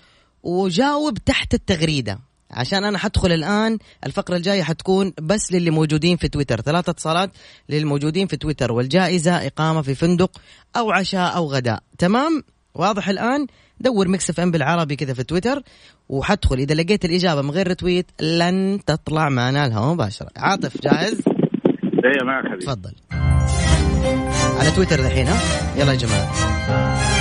وجاوب 0.43 1.19
تحت 1.19 1.55
التغريدة. 1.55 2.19
عشان 2.51 2.85
أنا 2.85 2.99
حدخل 2.99 3.33
الآن 3.33 3.79
الفقرة 4.07 4.37
الجاية 4.37 4.63
حتكون 4.63 5.13
بس 5.21 5.53
للي 5.53 5.71
موجودين 5.71 6.17
في 6.17 6.29
تويتر. 6.29 6.61
ثلاثة 6.61 6.91
اتصالات 6.91 7.31
للموجودين 7.69 8.27
في 8.27 8.37
تويتر 8.37 8.73
والجائزة 8.73 9.47
إقامة 9.47 9.83
في 9.83 9.95
فندق 9.95 10.31
أو 10.77 10.91
عشاء 10.91 11.37
أو 11.37 11.47
غداء. 11.47 11.83
تمام؟ 11.99 12.43
واضح 12.75 13.09
الآن؟ 13.09 13.47
دور 13.81 14.09
ميكس 14.09 14.31
اف 14.31 14.41
ام 14.41 14.51
بالعربي 14.51 14.97
كذا 14.97 15.15
في 15.15 15.23
تويتر 15.23 15.63
وحدخل. 16.09 16.59
إذا 16.59 16.75
لقيت 16.75 17.05
الإجابة 17.05 17.43
من 17.43 17.51
غير 17.51 17.69
retweet 17.69 18.07
لن 18.21 18.81
تطلع 18.87 19.29
معنا 19.29 19.67
الهواء 19.67 19.95
مباشرة. 19.95 20.31
عاطف 20.37 20.83
جاهز؟ 20.83 21.21
إيه 22.05 22.25
معك 22.25 22.45
حبيبي. 22.45 22.65
تفضل. 22.65 22.95
على 24.61 24.71
تويتر 24.71 24.99
الحين 24.99 25.27
ها؟ 25.27 25.37
يلا 25.77 25.93
يا 25.93 25.99
جماعة. 25.99 27.20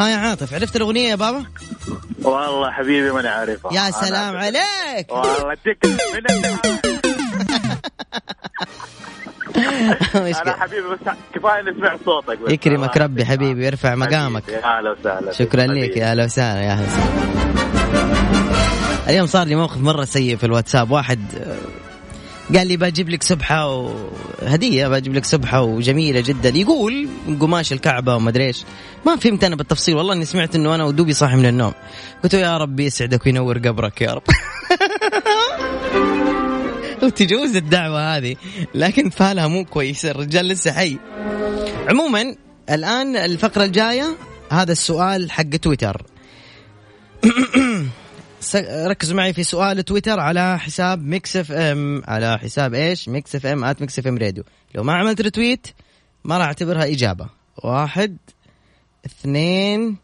ها 0.00 0.08
يا 0.08 0.16
عاطف 0.16 0.54
عرفت 0.54 0.76
الأغنية 0.76 1.08
يا 1.10 1.14
بابا؟ 1.14 1.44
والله 2.22 2.70
حبيبي 2.70 3.10
ماني 3.10 3.28
عارفها. 3.28 3.72
يا 3.72 3.90
سلام 3.90 4.36
عليك. 4.36 5.12
والله 5.12 5.52
أديك. 5.52 5.78
أنا. 10.16 10.56
حبيبي 10.56 10.88
بس 10.88 10.98
كفاية 11.34 11.60
إني 11.60 11.74
سمعت 11.78 11.98
صوتك 12.04 12.38
بس. 12.38 12.52
يكرمك 12.52 12.96
ربي 12.96 13.24
حبيبي 13.24 13.66
يرفع 13.66 13.94
مقامك. 13.94 14.48
يا 14.48 14.78
أهلا 14.78 14.90
وسهلا 14.90 15.32
شكرا. 15.32 15.66
لك 15.66 15.96
يا 15.96 16.10
أهلا 16.10 16.24
وسهلا 16.24 16.60
يا 16.62 16.72
أهلا 16.72 16.86
وسهلا. 16.86 17.30
اليوم 19.08 19.26
صار 19.26 19.46
لي 19.46 19.54
موقف 19.54 19.76
مرة 19.76 20.04
سيء 20.04 20.36
في 20.36 20.44
الواتساب. 20.46 20.90
واحد 20.90 21.20
قال 22.56 22.66
لي 22.66 22.76
بجيب 22.76 23.08
لك 23.08 23.22
سبحة 23.22 23.66
وهديه 23.66 24.88
بجيب 24.88 25.14
لك 25.14 25.24
سبحة 25.24 25.62
وجميلة 25.62 26.20
جدا. 26.20 26.48
يقول 26.48 27.08
قماش 27.40 27.72
الكعبة 27.72 28.16
وما 28.16 28.30
أدري 28.30 28.46
إيش. 28.46 28.64
ما 29.06 29.16
فهمت 29.16 29.44
أنا 29.44 29.56
بالتفصيل 29.56 29.96
والله 29.96 30.12
إني 30.12 30.24
سمعت 30.24 30.54
إنه 30.54 30.74
أنا 30.74 30.84
ودوبي 30.84 31.12
صاحي 31.12 31.36
من 31.36 31.46
النوم. 31.46 31.72
قلت 32.22 32.34
يا 32.34 32.58
رب 32.58 32.80
يسعدك 32.80 33.26
وينور 33.26 33.58
قبرك 33.58 34.02
يا 34.02 34.14
رب. 34.14 34.22
وتجوز 37.02 37.56
الدعوة 37.56 38.16
هذه 38.16 38.36
لكن 38.74 39.10
فالها 39.10 39.46
مو 39.46 39.64
كويس 39.64 40.04
الرجال 40.04 40.48
لسه 40.48 40.72
حي. 40.72 40.98
عموما 41.88 42.34
الآن 42.70 43.16
الفقرة 43.16 43.64
الجاية 43.64 44.16
هذا 44.50 44.72
السؤال 44.72 45.30
حق 45.30 45.56
تويتر. 45.56 46.02
ركزوا 48.64 49.16
معي 49.16 49.32
في 49.32 49.44
سؤال 49.44 49.84
تويتر 49.84 50.20
على 50.20 50.58
حساب 50.58 51.02
ميكس 51.02 51.36
اف 51.36 51.52
ام 51.52 52.02
على 52.06 52.38
حساب 52.38 52.74
إيش؟ 52.74 53.08
ميكس 53.08 53.36
اف 53.36 53.46
ام 53.46 53.64
at 53.64 53.80
ميكس 53.80 53.98
اف 53.98 54.06
ام 54.06 54.18
راديو 54.18 54.44
لو 54.74 54.82
ما 54.82 54.94
عملت 54.94 55.20
retweet 55.20 55.66
ما 56.24 56.38
راح 56.38 56.46
اعتبرها 56.46 56.84
إجابة. 56.84 57.28
واحد 57.64 58.16
اثنين 59.06 59.96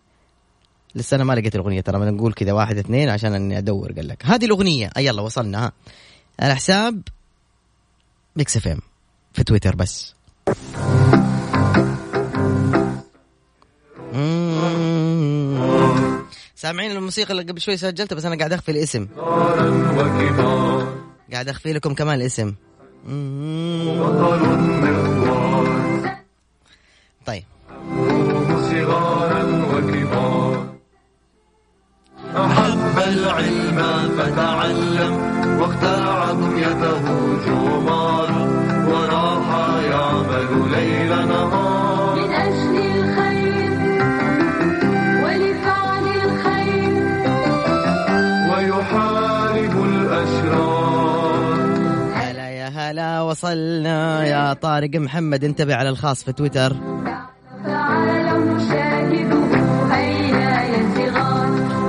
لسه 0.94 1.14
أنا 1.14 1.24
ما 1.24 1.32
لقيت 1.32 1.54
الأغنية 1.54 1.80
ترى 1.80 1.98
بدنا 1.98 2.10
نقول 2.10 2.32
كذا 2.32 2.52
واحد 2.52 2.78
اثنين 2.78 3.08
عشان 3.08 3.34
إني 3.34 3.58
أدور 3.58 3.92
قال 3.92 4.08
لك. 4.08 4.26
هذه 4.26 4.44
الأغنية. 4.44 4.90
أي 4.96 5.06
يلا 5.06 5.22
وصلنا 5.22 5.66
ها. 5.66 5.72
على 6.40 6.54
حساب 6.54 7.02
ميكس 8.36 8.56
اف 8.56 8.68
ام 8.68 8.80
في 9.32 9.44
تويتر 9.44 9.76
بس. 9.76 10.14
مم. 14.12 15.55
سامعين 16.58 16.90
الموسيقى 16.90 17.30
اللي 17.30 17.42
قبل 17.42 17.60
شوي 17.60 17.76
سجلتها 17.76 18.16
بس 18.16 18.24
أنا 18.24 18.36
قاعد 18.38 18.52
أخفي 18.52 18.70
الاسم 18.70 19.06
قاعد 21.32 21.48
أخفي 21.48 21.72
لكم 21.72 21.94
كمان 21.94 22.20
الاسم. 22.20 22.54
طيب 27.26 27.44
وصلنا. 53.36 54.24
يا 54.24 54.52
طارق 54.52 54.90
محمد 54.94 55.44
انتبه 55.44 55.74
على 55.74 55.88
الخاص 55.88 56.24
في 56.24 56.32
تويتر. 56.32 56.72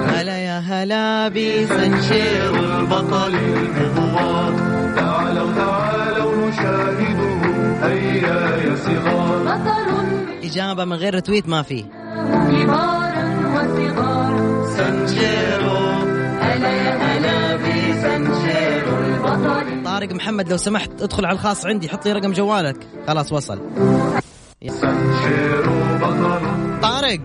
هلا 0.07 0.37
يا 0.37 0.59
هلا 0.59 1.27
بسنشير 1.27 2.79
البطل 2.79 3.35
المغوار 3.35 4.53
تعالوا 4.95 5.51
تعالوا 5.55 6.47
نشاهده 6.47 7.31
هيا 7.87 8.39
يا 8.65 8.75
صغار 8.75 9.43
بطل 9.43 9.87
إجابة 10.43 10.85
من 10.85 10.93
غير 10.93 11.19
retweet 11.19 11.49
ما 11.49 11.61
في. 11.61 11.81
كبار 11.81 13.13
وصغار 13.53 14.65
سنشيرو 14.77 15.77
هلا 16.41 16.71
يا 16.71 16.93
هلا 16.95 17.55
بسنشير 17.55 18.17
البطل 18.17 18.66
طارق 19.97 20.13
محمد 20.13 20.49
لو 20.49 20.57
سمحت 20.57 21.01
ادخل 21.01 21.25
على 21.25 21.35
الخاص 21.35 21.65
عندي 21.65 21.89
حط 21.89 22.05
لي 22.05 22.13
رقم 22.13 22.33
جوالك. 22.33 22.87
خلاص 23.07 23.33
وصل. 23.33 23.59
طارق. 26.81 27.21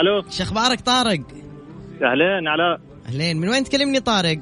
ألو. 0.00 0.22
شو 0.30 0.42
أخبارك 0.42 0.80
طارق؟ 0.80 1.20
أهلين 2.02 2.48
علاء 2.48 2.80
أهلين. 3.08 3.40
من 3.40 3.48
وين 3.48 3.64
تكلمني 3.64 4.00
طارق؟ 4.00 4.38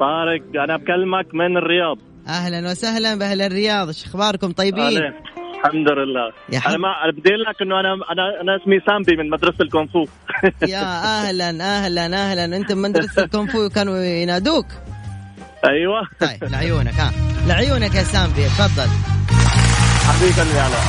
طارق 0.00 0.42
أنا 0.64 0.76
بكلمك 0.76 1.34
من 1.34 1.56
الرياض. 1.56 1.98
أهلا 2.28 2.70
وسهلا 2.70 3.14
بأهل 3.14 3.42
الرياض. 3.42 3.90
شو 3.90 4.06
أخباركم؟ 4.06 4.52
طيبين؟ 4.52 4.80
أهلين. 4.84 5.12
الحمد 5.64 5.88
لله. 5.90 6.32
يا 6.52 6.60
حب- 6.60 6.68
أنا 6.70 6.78
ما 6.78 6.88
بدي 7.10 7.30
لك 7.30 7.62
إنه 7.62 7.80
أنا 7.80 7.92
أنا 7.94 8.40
أنا 8.40 8.56
اسمي 8.62 8.80
سامبي 8.86 9.16
من 9.16 9.30
مدرسة 9.30 9.62
الكونفو. 9.62 10.06
يا 10.74 10.82
أهلا 11.04 11.50
أهلا 11.50 12.06
أهلا. 12.06 12.56
أنت 12.56 12.72
من 12.72 12.82
مدرسة 12.82 13.22
الكونفو 13.24 13.68
كانوا 13.68 13.96
ينادوك. 13.96 14.66
أيوه. 15.68 16.08
طيب 16.20 16.44
لعيونك 16.44 16.94
ها. 16.94 17.12
لعيونك 17.46 17.94
يا 17.94 18.02
سامبي 18.02 18.44
تفضل. 18.44 18.88
حبيبي 20.08 20.40
قلبي 20.40 20.60
علاء 20.60 20.84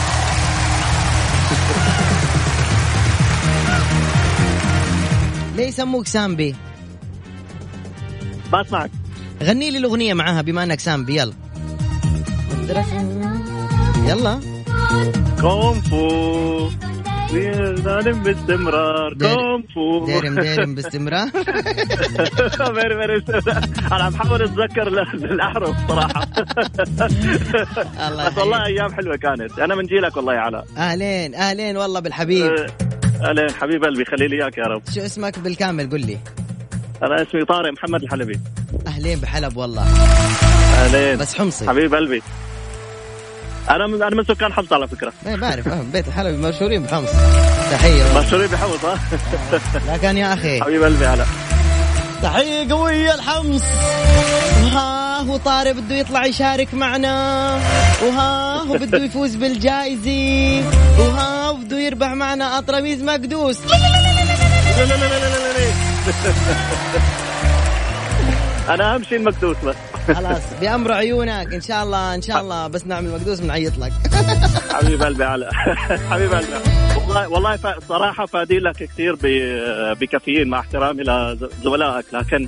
ليه 5.55 5.67
يسموك 5.67 6.07
سامبي؟ 6.07 6.55
بسمعك. 8.53 8.91
غني 9.43 9.71
لي 9.71 9.77
الأغنية 9.77 10.13
معاها 10.13 10.41
بما 10.41 10.63
أنك 10.63 10.79
سامبي 10.79 11.15
يلا. 11.17 11.33
يلا. 14.05 14.39
كونفو 15.41 16.69
دارم 17.33 18.23
باستمرار. 18.23 19.13
كونفو 19.13 20.05
ديرم 20.05 20.39
ديرم 20.39 20.73
باستمرار. 20.75 21.27
very 21.29 23.21
very 23.25 23.41
أنا 23.91 24.03
عم 24.03 24.11
بحاول 24.13 24.41
أتذكر 24.41 24.87
ال- 24.87 25.25
الأحرف 25.31 25.87
صراحة. 25.87 26.27
الله 28.07 28.29
بس 28.29 28.37
والله. 28.37 28.65
أيام 28.65 28.93
حلوة 28.93 29.15
كانت. 29.17 29.59
أنا 29.59 29.75
من 29.75 29.85
جيلك 29.85 30.17
والله 30.17 30.33
يا 30.33 30.39
علاء. 30.39 30.65
أهلين 30.77 31.35
أهلين 31.35 31.77
والله 31.77 31.99
بالحبيب. 31.99 32.45
أه، 32.45 32.67
أهلين 33.29 33.51
حبيب 33.51 33.83
قلبي 33.83 34.05
خلي 34.05 34.27
لي 34.27 34.43
إياك 34.43 34.57
يا 34.57 34.63
رب. 34.63 34.81
شو 34.95 35.01
اسمك 35.01 35.39
بالكامل 35.39 35.89
قل 35.89 36.01
لي؟ 36.01 36.17
أنا 37.03 37.21
اسمي 37.21 37.45
طارق 37.45 37.71
محمد 37.73 38.03
الحلبي. 38.03 38.39
أهلين 38.87 39.19
بحلب 39.19 39.57
والله. 39.57 39.83
أهلين. 39.83 41.17
بس 41.17 41.35
حمصي. 41.35 41.67
حبيب 41.69 41.95
قلبي. 41.95 42.21
أنا 43.69 43.87
من 43.87 44.03
أنا 44.03 44.15
من 44.15 44.23
سكان 44.23 44.53
حمص 44.53 44.73
على 44.73 44.87
فكرة. 44.87 45.13
إيه 45.27 45.35
بعرف 45.35 45.67
أهم 45.67 45.91
بيت 45.91 46.07
الحلبي 46.07 46.37
مشهورين 46.37 46.83
بحمص. 46.83 47.09
تحية. 47.71 48.19
مشهورين 48.19 48.47
بحمص 48.47 48.85
ها؟ 48.85 48.99
لكن 49.93 50.17
يا 50.17 50.33
أخي. 50.33 50.61
حبيب 50.61 50.83
قلبي 50.83 51.05
هلا. 51.05 51.25
تحية 52.23 52.73
قوية 52.73 53.13
الحمص 53.13 53.63
وها 54.63 55.19
هو 55.21 55.37
طارق 55.37 55.71
بده 55.71 55.95
يطلع 55.95 56.25
يشارك 56.25 56.73
معنا. 56.73 57.53
وها 58.03 58.57
هو 58.57 58.73
بده 58.73 58.97
يفوز 58.97 59.35
بالجائزة. 59.35 60.63
وها 60.99 61.51
بده 61.51 61.79
يربح 61.79 62.07
معنا 62.07 62.57
أطرميز 62.57 63.03
مقدوس. 63.03 63.57
أنا 68.69 68.95
أهم 68.95 69.03
شيء 69.03 69.17
المكدوس 69.17 69.57
بس. 69.65 69.75
خلاص 70.07 70.41
بأمر 70.61 70.91
عيونك. 70.91 71.53
إن 71.53 71.61
شاء 71.61 71.83
الله 71.83 72.15
إن 72.15 72.21
شاء 72.21 72.41
الله. 72.41 72.67
بس 72.67 72.85
نعمل 72.87 73.11
مقدوس 73.11 73.39
بنعيط 73.39 73.77
لك. 73.77 73.91
حبيب 74.75 75.03
قلبي 75.03 75.23
علاء 75.23 75.53
حبيب 76.11 76.33
قلبي. 76.33 76.53
والله 77.07 77.29
والله 77.29 77.59
صراحة 77.89 78.25
فادي 78.25 78.59
لك 78.59 78.75
كثير 78.75 79.17
بكافيين 79.93 80.47
مع 80.47 80.59
احترامي 80.59 81.03
لزملائك. 81.03 82.05
لكن 82.13 82.47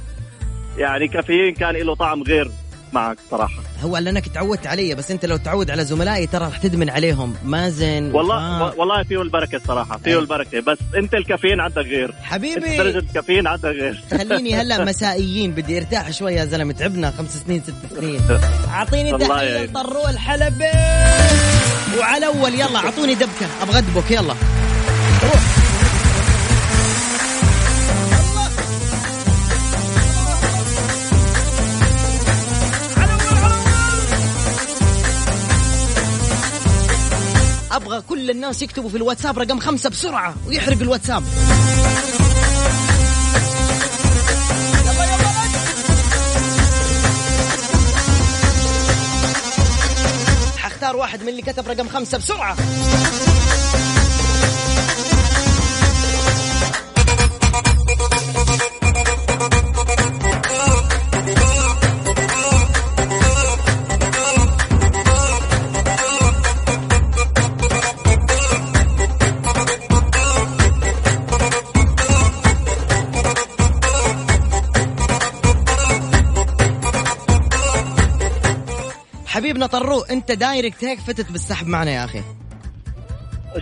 يعني 0.77 1.07
كافيين 1.07 1.53
كان 1.53 1.75
له 1.75 1.95
طعم 1.95 2.23
غير 2.23 2.51
معك 2.93 3.17
صراحة. 3.31 3.59
هو 3.83 3.97
لأنك 3.97 4.27
تعودت 4.27 4.67
علي 4.67 4.95
بس 4.95 5.11
أنت 5.11 5.25
لو 5.25 5.37
تعود 5.37 5.71
على 5.71 5.85
زملائي 5.85 6.27
ترى 6.27 6.45
رح 6.47 6.57
تدمن 6.57 6.89
عليهم. 6.89 7.35
مازن 7.43 8.11
والله 8.13 8.63
وفاء. 8.63 8.79
والله 8.79 9.03
فيه 9.03 9.21
البركة 9.21 9.55
الصراحه 9.55 9.97
فيه. 9.97 10.19
البركة 10.19 10.59
بس 10.59 10.77
أنت 10.97 11.13
الكافيين 11.13 11.59
عندك 11.59 11.77
غير. 11.77 12.09
أنت 12.09 12.23
حبيبي 12.23 12.77
درجة 12.77 12.97
الكافيين 12.97 13.47
عندك 13.47 13.65
غير. 13.65 14.03
خليني 14.19 14.55
هلا 14.55 14.85
مسائيين 14.85 15.51
بدي 15.51 15.77
ارتاح 15.77 16.11
شوي 16.11 16.33
يا 16.33 16.45
زلمة 16.45 16.73
تعبنا 16.73 17.11
خمس 17.11 17.37
سنين 17.47 17.63
ست 17.63 17.95
سنين. 17.95 18.21
أعطيني 18.73 19.17
تحيه 19.17 19.33
يعين. 19.33 19.71
طرو 19.73 20.07
الحلبي 20.09 20.65
وعلى 21.99 22.25
أول 22.25 22.53
يلا 22.53 22.77
أعطوني 22.79 23.15
دبكة 23.15 23.47
أبغى 23.61 23.77
أدبك 23.77 24.11
يلا. 24.11 24.33
روح. 25.23 25.56
كل 37.99 38.29
الناس 38.29 38.61
يكتبوا 38.61 38.89
في 38.89 38.97
الواتساب 38.97 39.39
رقم 39.39 39.59
خمسة 39.59 39.89
بسرعة 39.89 40.35
ويحرق 40.47 40.81
الواتساب. 40.81 41.23
حختار 50.57 50.95
واحد 50.95 51.21
من 51.21 51.29
اللي 51.29 51.41
كتب 51.41 51.67
رقم 51.67 51.89
خمسة 51.89 52.17
بسرعة. 52.17 52.57
طرو 79.67 80.01
انت 80.01 80.31
direct 80.31 80.83
هيك 80.83 80.99
فتت 80.99 81.31
بالسحب 81.31 81.67
معنا 81.67 81.91
يا 81.91 82.05
أخي 82.05 82.21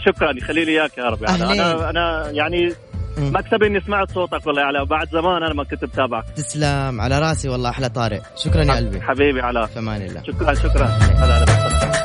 شكرا 0.05 0.31
يخلي 0.37 0.65
لي 0.65 0.71
إياك 0.81 0.97
يا 0.97 1.03
رب. 1.03 1.23
أهلين. 1.23 1.61
أنا 1.61 1.89
أنا 1.89 2.29
يعني 2.31 2.73
مم. 3.17 3.31
مكسبي 3.35 3.67
إني 3.67 3.81
سمعت 3.81 4.11
صوتك 4.11 4.47
والله 4.47 4.61
يا 4.61 4.67
علاء 4.67 4.85
بعد 4.85 5.09
زمان 5.11 5.43
أنا 5.43 5.53
ما 5.53 5.63
كنت 5.63 5.85
بتابعك 5.85 6.23
تسلم 6.35 7.01
على 7.01 7.19
راسي 7.19 7.49
والله 7.49 7.69
أحلى 7.69 7.89
طارق 7.89 8.21
شكرا 8.43 8.63
يا 8.63 8.73
قلبي 8.73 9.01
حبيبي 9.01 9.41
علاء 9.41 9.65
في 9.65 9.79
أمان 9.79 10.01
الله 10.01 10.23
شكرا 10.23 10.53
شكرا 10.53 10.85
هلا 10.85 11.37
هلا. 11.43 11.95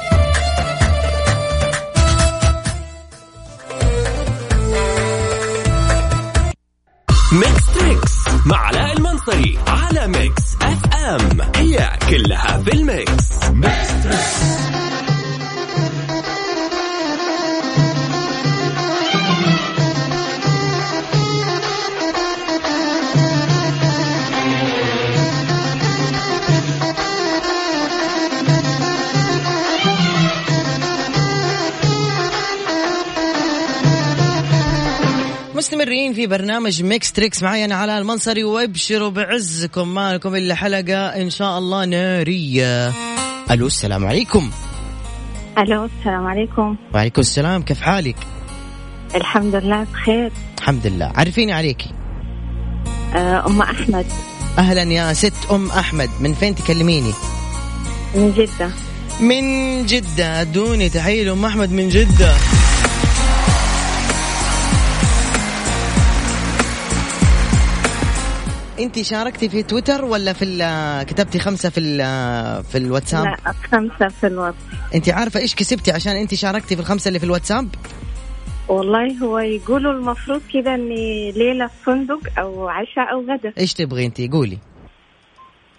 ميكس 7.33 7.75
تريكس 7.75 8.13
مع 8.47 8.57
علاء 8.59 8.93
المنصري 8.97 9.59
على 9.69 10.07
ميكس 10.09 10.50
اف 11.17 11.33
ام 11.33 11.41
هي 11.57 11.91
كلها 12.11 12.63
في 12.63 12.73
الميكس. 12.73 13.31
مستمرين 35.81 36.13
في 36.13 36.27
برنامج 36.27 36.83
ميكس 36.83 37.13
تريكس 37.13 37.43
معي 37.43 37.65
أنا 37.65 37.75
علاء 37.75 37.99
المنصري 37.99 38.45
وأبشروا 38.45 39.09
بعزكم. 39.09 39.95
ما 39.95 40.15
لكم 40.15 40.35
إلا 40.35 40.55
حلقة 40.55 41.07
إن 41.07 41.31
شاء 41.31 41.59
الله 41.59 41.85
نارية. 41.85 42.93
ألو 43.51 43.67
السلام 43.67 44.07
عليكم. 44.07 44.51
ألو 45.59 45.85
السلام 45.85 46.27
عليكم. 46.27 46.77
وعليكم 46.95 47.21
السلام. 47.21 47.63
كيف 47.63 47.81
حالك؟ 47.81 48.17
الحمد 49.15 49.55
لله 49.55 49.87
بخير. 49.93 50.33
الحمد 50.59 50.87
لله. 50.87 51.13
عرفيني 51.17 51.53
عليكي. 51.53 51.91
آه، 53.15 53.47
أم 53.47 53.63
أحمد. 53.63 54.07
أهلا 54.59 54.83
يا 54.83 55.13
ست 55.13 55.51
أم 55.51 55.71
أحمد. 55.71 56.11
من 56.21 56.35
فين 56.35 56.55
تكلميني؟ 56.55 57.13
من 58.15 58.33
جدة. 58.33 58.71
من 59.21 59.87
جدة. 59.87 60.41
أدوني 60.41 60.89
تحية 60.89 61.25
لأم 61.25 61.45
أحمد 61.45 61.73
من 61.73 61.89
جدة. 61.89 62.60
انت 68.83 69.03
شاركتي 69.03 69.49
في 69.49 69.63
تويتر 69.63 70.05
ولا 70.05 70.33
في 70.33 71.05
كتبتي 71.09 71.39
خمسة 71.39 71.69
في 71.71 71.81
في 72.71 72.79
الواتساب؟ 72.79 73.25
لا 73.25 73.53
خمسة 73.73 74.09
في 74.09 74.27
الوقت 74.27 74.55
انت 74.95 75.09
عارفة 75.09 75.41
إيش 75.41 75.55
كسبتي 75.55 75.93
عشان 75.93 76.17
انت 76.17 76.35
شاركتي 76.35 76.77
في 76.77 76.83
الخمسة 76.83 77.09
اللي 77.09 77.19
في 77.19 77.25
الواتساب؟ 77.25 77.69
والله 78.69 79.19
هو 79.23 79.39
يقولوا 79.39 79.93
المفروض 79.93 80.41
كده 80.55 80.75
إني 80.75 81.33
ليلة 81.33 81.67
في 81.67 81.85
فندق 81.85 82.21
أو 82.39 82.69
عشاء 82.69 83.13
أو 83.13 83.21
غدا. 83.21 83.53
إيش 83.59 83.75
تبغي 83.75 84.07
انت؟ 84.07 84.21
قولي. 84.21 84.59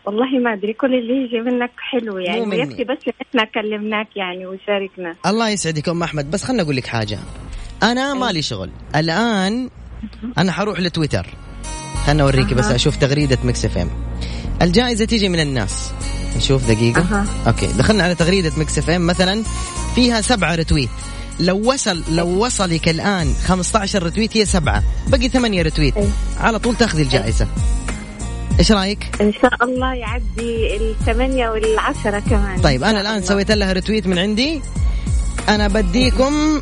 والله 0.05 0.39
ما 0.39 0.53
أدري 0.53 0.73
كل 0.73 0.95
اللي 0.95 1.13
يجي 1.13 1.39
منك 1.39 1.71
حلو 1.77 2.17
يعني. 2.17 2.39
مو 2.39 2.45
مني. 2.45 2.57
ويكفي 2.57 2.83
بس 2.83 2.97
إحنا 3.21 3.45
كلمناك 3.45 4.07
يعني 4.15 4.45
وشاركنا. 4.45 5.15
الله 5.25 5.49
يسعدك 5.49 5.89
أم 5.89 6.03
أحمد. 6.03 6.31
بس 6.31 6.43
خلنا 6.43 6.61
أقول 6.63 6.75
لك 6.75 6.87
حاجة. 6.87 7.19
أنا 7.83 8.13
مالي 8.13 8.41
شغل. 8.41 8.69
الآن 8.95 9.69
أنا 10.37 10.51
حروح 10.51 10.79
لتويتر. 10.79 11.27
خلنا 12.07 12.23
أوريكي 12.23 12.55
بس 12.55 12.65
أشوف 12.65 12.95
تغريدة 12.95 13.37
مكس 13.43 13.65
إف 13.65 13.77
إم. 13.77 13.89
الجائزة 14.61 15.05
تيجي 15.05 15.29
من 15.29 15.39
الناس. 15.39 15.91
نشوف 16.37 16.67
دقيقة. 16.67 17.01
أها. 17.01 17.25
okay. 17.47 17.67
دخلنا 17.67 18.03
على 18.03 18.15
تغريدة 18.15 18.51
مكس 18.57 18.77
إف 18.77 18.89
إم. 18.89 19.07
مثلا 19.07 19.43
فيها 19.95 20.21
سبعة 20.21 20.55
retweet. 20.55 20.89
لو 21.39 21.71
وصل 21.71 22.03
لو 22.11 22.27
وصلك 22.27 22.89
الآن 22.89 23.33
15 23.45 24.03
retweet 24.03 24.37
هي 24.37 24.45
سبعة. 24.45 24.83
بقي 25.07 25.29
ثمانية 25.29 25.61
retweet. 25.61 25.97
أي. 25.97 26.07
على 26.39 26.59
طول 26.59 26.75
تأخذي 26.75 27.01
الجائزة. 27.01 27.47
إيش 28.59 28.71
رأيك؟ 28.71 29.21
إن 29.21 29.33
شاء 29.33 29.63
الله 29.63 29.93
يعدي 29.93 30.75
الثمانية 30.75 31.49
والعشرة 31.49 32.19
كمان. 32.19 32.61
طيب 32.61 32.83
أنا 32.83 33.01
الآن. 33.01 33.23
سويت 33.23 33.51
لها 33.51 33.73
retweet 33.73 34.07
من 34.07 34.19
عندي. 34.19 34.61
أنا 35.49 35.67
بديكم. 35.67 36.61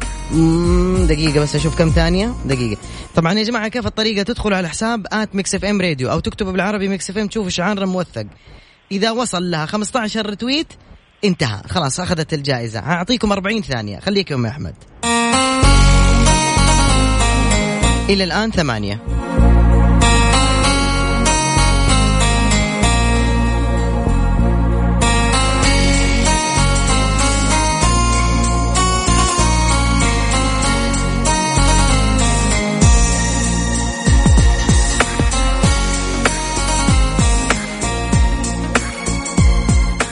دقيقة 1.07 1.39
بس 1.39 1.55
أشوف 1.55 1.77
كم 1.77 1.89
ثانية. 1.89 2.33
دقيقة. 2.45 2.81
طبعا 3.15 3.33
يا 3.33 3.43
جماعة 3.43 3.67
كيف 3.67 3.87
الطريقة؟ 3.87 4.23
تدخلوا 4.23 4.57
على 4.57 4.69
حساب 4.69 5.07
at 5.11 5.35
ميكس 5.35 5.55
إف 5.55 5.65
إم 5.65 5.81
راديو 5.81 6.11
أو 6.11 6.19
تكتبوا 6.19 6.51
بالعربي 6.51 6.87
ميكس 6.87 7.09
إف 7.09 7.17
إم 7.17 7.27
تشوفوا 7.27 7.49
شعار 7.49 7.85
موثق. 7.85 8.25
إذا 8.91 9.11
وصل 9.11 9.51
لها 9.51 9.65
15 9.65 10.29
retweet 10.29 10.67
انتهى. 11.23 11.61
خلاص 11.69 11.99
أخذت 11.99 12.33
الجائزة. 12.33 12.79
هاعطيكم 12.79 13.31
40 13.31 13.61
ثانية. 13.61 13.99
خليكم 13.99 14.45
يا 14.45 14.51
أحمد. 14.51 14.75
إلى 18.09 18.23
الآن 18.23 18.51
ثمانية. 18.51 19.18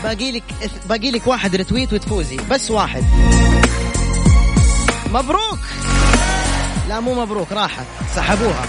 باقي 0.08 0.32
لك 0.32 0.44
باقي 0.90 1.12
لك 1.12 1.28
واحد 1.28 1.56
رتويت 1.56 1.94
وتفوزي. 1.94 2.38
بس 2.52 2.72
واحد. 2.72 3.04
مبروك. 5.14 5.60
لا 6.90 7.00
مو 7.00 7.22
مبروك 7.22 7.52
راحت. 7.52 7.86
سحبوها. 8.16 8.66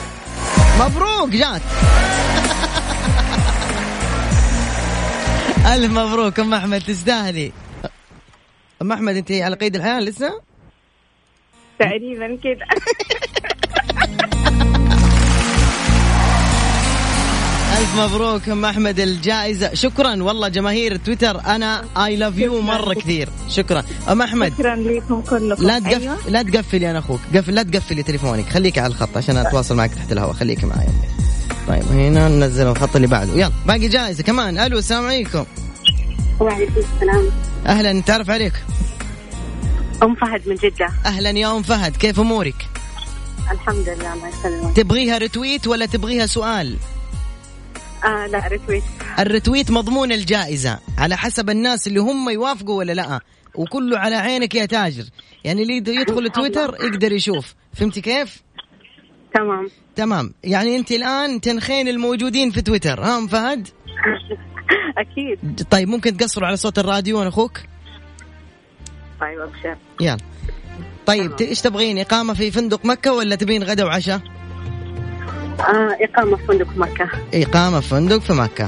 مبروك 0.81 1.31
جات. 1.31 1.63
ألف 5.75 5.93
مبروك 5.93 6.41
أم 6.41 6.55
أحمد 6.55 6.81
تستاهلي 6.81 7.53
أم 8.83 8.93
أحمد 8.93 9.17
أنت 9.17 9.33
على 9.33 9.57
قيد 9.57 9.77
الحياة 9.77 10.01
لسه؟ 10.01 10.41
تقريبا 11.79 12.39
كده. 12.45 12.67
ألف 17.79 17.95
مبروك 17.95 18.49
أم 18.49 18.65
أحمد 18.65 19.01
الجائزة. 19.01 19.75
شكرا. 19.75 20.23
والله 20.23 20.49
جماهير 20.49 20.97
تويتر 20.97 21.41
أنا 21.47 21.85
I 21.97 22.17
love 22.17 22.39
you 22.39 22.61
مرة 22.61 22.95
كثير. 22.95 23.29
شكرا. 23.49 23.85
أم 24.09 24.23
أحمد. 24.23 24.53
شكرا 24.53 24.77
لكم 24.77 25.21
كلكم. 25.21 25.67
لا 25.67 25.79
تقف... 25.79 26.03
أيوة. 26.03 26.17
لا 26.29 26.43
تقفلي 26.43 26.91
أنا 26.91 26.99
أخوك. 26.99 27.21
قفل 27.35 27.55
لا 27.55 27.63
تقفلي 27.63 28.03
تليفونك. 28.03 28.49
خليكي 28.49 28.81
على 28.81 28.91
الخط 28.91 29.17
عشان 29.17 29.37
أتواصل 29.37 29.77
معك 29.77 29.95
تحت 29.95 30.13
الهواء. 30.13 30.33
خليكي 30.33 30.67
معي. 30.67 30.89
طيب 31.69 31.83
هنا 31.83 32.29
ننزل 32.29 32.67
الخط 32.67 32.97
اللي 32.97 33.07
بعده. 33.09 33.33
يلا 33.33 33.53
باقي 33.67 33.89
جائزة. 33.89 34.23
كمان. 34.23 34.59
ألو 34.59 34.79
السلام 34.79 35.07
عليكم. 35.07 35.45
وعليكم 36.41 36.73
السلام. 36.77 37.31
أهلا. 37.67 37.93
نتعرف 37.93 38.31
عليك. 38.31 38.53
أم 40.03 40.15
فهد 40.15 40.49
من 40.49 40.55
جدة. 40.55 40.89
أهلا 41.07 41.31
يا 41.31 41.57
أم 41.57 41.63
فهد. 41.63 41.97
كيف 41.97 42.21
أمورك؟ 42.21 42.67
الحمد 43.51 43.89
لله 43.89 44.15
الله 44.15 44.29
يسلمك. 44.29 44.77
تبغيها 44.77 45.19
رتويت 45.19 45.67
ولا 45.67 45.87
تبغيها 45.87 46.27
سؤال؟ 46.27 46.77
آه 48.05 48.27
لا 48.27 48.49
رتويت 48.49 48.83
الرتويت 49.19 49.71
مضمون 49.71 50.13
الجائزة 50.13 50.79
على 50.99 51.17
حسب 51.17 51.51
الناس 51.51 51.87
اللي 51.87 52.01
هم 52.01 52.31
يوافقوا 52.31 52.79
ولا 52.79 52.93
لا. 52.93 53.21
وكله 53.55 53.99
على 53.99 54.17
عينك 54.17 54.55
يا 54.55 54.67
تاجر. 54.67 55.05
يعني 55.45 55.63
اللي 55.63 55.77
يدخل 55.77 56.31
تويتر 56.31 56.75
يقدر 56.81 57.13
يشوف. 57.13 57.55
فهمتي 57.75 58.01
كيف؟ 58.01 58.43
تمام. 59.35 59.69
تمام. 59.97 60.35
يعني 60.45 60.77
أنت 60.77 60.91
الآن 60.91 61.41
تنخين 61.41 61.89
الموجودين 61.89 62.51
في 62.51 62.63
تويتر 62.63 63.01
ها 63.01 63.19
أم 63.19 63.27
فهد؟ 63.27 63.69
أكيد. 64.99 65.63
طيب 65.71 65.89
ممكن 65.89 66.17
تقصروا 66.17 66.47
على 66.47 66.57
صوت 66.57 66.79
الراديو 66.79 67.21
أنا 67.21 67.29
أخوك؟ 67.29 67.59
طيب 69.21 69.41
أبشر. 69.41 69.77
يلا. 70.01 70.19
طيب 71.07 71.33
إيش 71.41 71.61
تبغين 71.61 71.99
إقامة 71.99 72.35
في 72.35 72.51
فندق 72.51 72.85
مكة 72.87 73.13
ولا 73.13 73.37
تبين 73.37 73.63
غدا 73.63 73.85
وعشاء؟ 73.85 74.21
آه 75.61 75.97
إقامة 76.01 76.37
في 76.37 76.45
فندق 76.47 76.67
مكة. 76.77 77.09
إقامة 77.35 77.81
في 77.81 77.89
فندق 77.89 78.19
في 78.19 78.33
مكة. 78.33 78.67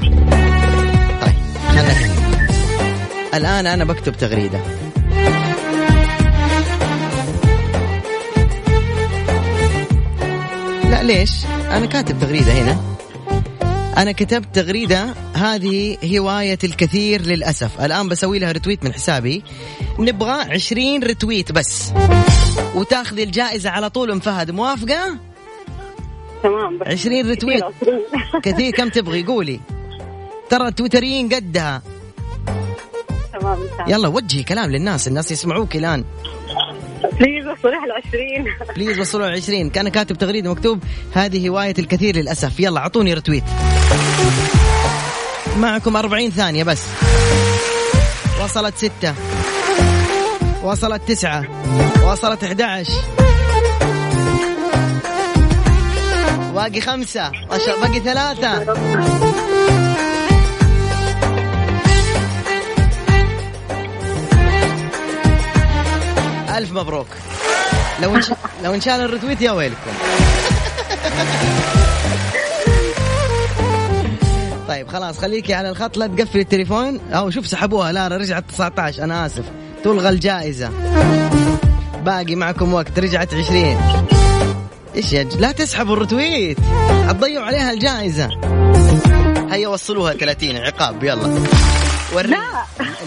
طيب 1.21 1.35
خلنا 1.67 1.91
هنا 1.91 2.11
الآن 3.33 3.67
أنا 3.67 3.83
بكتب 3.83 4.17
تغريدة. 4.17 4.59
لا 10.89 11.03
ليش؟ 11.03 11.31
أنا 11.71 11.85
كاتب 11.85 12.19
تغريدة 12.19 12.53
هنا. 12.53 12.77
أنا 13.97 14.11
كتبت 14.11 14.55
تغريدة 14.55 15.13
هذه 15.33 15.97
هواية 16.17 16.59
الكثير 16.63 17.21
للأسف. 17.21 17.81
الآن 17.81 18.09
بسوي 18.09 18.39
لها 18.39 18.51
رتويت 18.51 18.83
من 18.83 18.93
حسابي. 18.93 19.43
نبغى 19.99 20.31
20 20.53 21.03
retweet 21.03 21.51
بس. 21.51 21.93
وتاخذي 22.75 23.23
الجائزة 23.23 23.69
على 23.69 23.89
طول 23.89 24.11
أم 24.11 24.19
فهد. 24.19 24.51
موافقة؟ 24.51 25.30
تمام 26.43 26.77
بس 26.77 26.87
20 26.87 27.31
retweet. 27.31 27.63
كثير 28.45 28.71
كم 28.71 28.89
تبغي؟ 28.89 29.23
قولي. 29.23 29.59
ترى 30.49 30.67
التويتريين 30.67 31.29
قدها. 31.33 31.81
تمام. 33.33 33.59
يلا 33.87 34.07
وجهي 34.07 34.43
كلام 34.43 34.71
للناس 34.71 35.07
الناس 35.07 35.31
يسمعوك 35.31 35.75
الآن. 35.75 36.03
please 37.19 37.47
وصلوا 37.47 37.83
ال 37.83 37.91
20 38.07 38.75
please 38.75 38.99
وصلوا 38.99 39.27
ال 39.27 39.31
20 39.31 39.69
كان 39.69 39.89
كاتب 39.89 40.17
تغريده 40.17 40.51
مكتوب 40.51 40.79
هذه 41.13 41.49
هواية 41.49 41.73
الكثير 41.79 42.15
للأسف. 42.15 42.59
يلا 42.59 42.79
أعطوني 42.79 43.13
retweet. 43.13 43.43
معكم 45.57 45.95
40 45.95 46.29
ثانية 46.29 46.63
بس. 46.63 46.87
وصلت 48.43 48.77
ستة. 48.77 49.13
وصلت 50.63 51.01
تسعة. 51.07 51.45
وصلت 52.11 52.43
11 52.43 52.93
باقي 56.61 56.81
خمسة. 56.81 57.31
باقي 57.81 57.99
ثلاثة. 57.99 58.61
ألف 66.57 66.71
مبروك. 66.71 67.07
لو 68.01 68.15
انش... 68.15 68.31
لو 68.63 68.73
انشال 68.73 69.01
الرتويت 69.01 69.41
يا 69.41 69.51
ويلكم. 69.51 69.91
طيب 74.67 74.87
خلاص 74.87 75.17
خليكي 75.17 75.53
على 75.53 75.69
الخط 75.69 75.97
لا 75.97 76.07
تقفل 76.07 76.39
التليفون. 76.39 76.99
أو 77.11 77.29
شوف 77.29 77.47
سحبوها. 77.47 77.91
لا 77.91 78.07
رجعت 78.07 78.43
19 78.49 79.03
أنا 79.03 79.25
آسف. 79.25 79.43
تلغى 79.83 80.09
الجائزة. 80.09 80.69
باقي 82.05 82.35
معكم 82.35 82.73
وقت 82.73 82.99
رجعت 82.99 83.33
20 83.33 84.20
إيش 84.95 85.13
يا 85.13 85.23
لا 85.23 85.51
تسحبوا 85.51 85.93
الرتويت. 85.93 86.57
هتضيعوا 86.89 87.45
عليها 87.45 87.71
الجائزة. 87.71 88.29
هيا 89.51 89.67
وصلوها 89.67 90.13
30 90.13 90.57
عقاب 90.57 91.03
يلا. 91.03 91.39
وري 92.15 92.27
لا. 92.27 92.37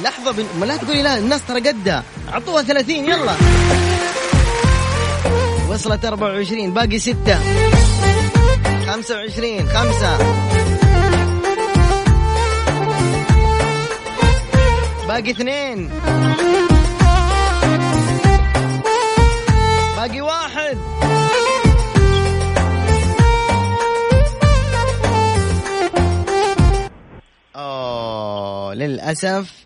لحظة 0.05 0.33
بن... 0.33 0.45
ما 0.61 0.65
لا 0.65 0.77
تقولي 0.77 1.03
لا 1.03 1.19
الناس 1.19 1.41
ترى 1.49 1.61
قدها. 1.61 2.05
اعطوها 2.33 2.63
30 2.63 2.97
يلا. 2.97 3.35
وصلت 5.69 6.05
24 6.05 6.71
باقي 6.75 6.99
6 6.99 7.39
25 8.87 9.69
5 9.69 10.19
باقي 15.09 15.31
اثنين. 15.31 15.91
باقي 19.97 20.21
واحد. 20.21 20.44
للأسف 28.75 29.65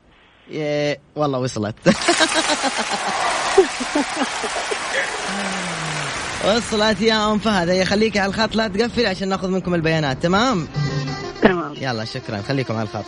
والله 1.17 1.39
وصلت. 1.39 1.75
وصلت 6.47 7.01
يا 7.01 7.33
أم 7.33 7.39
فهد. 7.39 7.69
هي 7.69 7.85
خليكي 7.85 8.19
على 8.19 8.29
الخط 8.29 8.55
لا 8.55 8.69
تقفلي 8.69 9.07
عشان 9.07 9.29
ناخذ 9.29 9.49
منكم 9.49 9.75
البيانات. 9.75 10.23
تمام؟ 10.23 10.69
تمام. 11.43 11.75
يلا 11.81 12.05
شكرا. 12.05 12.43
خليكم 12.49 12.75
على 12.77 12.83
الخط. 12.83 13.05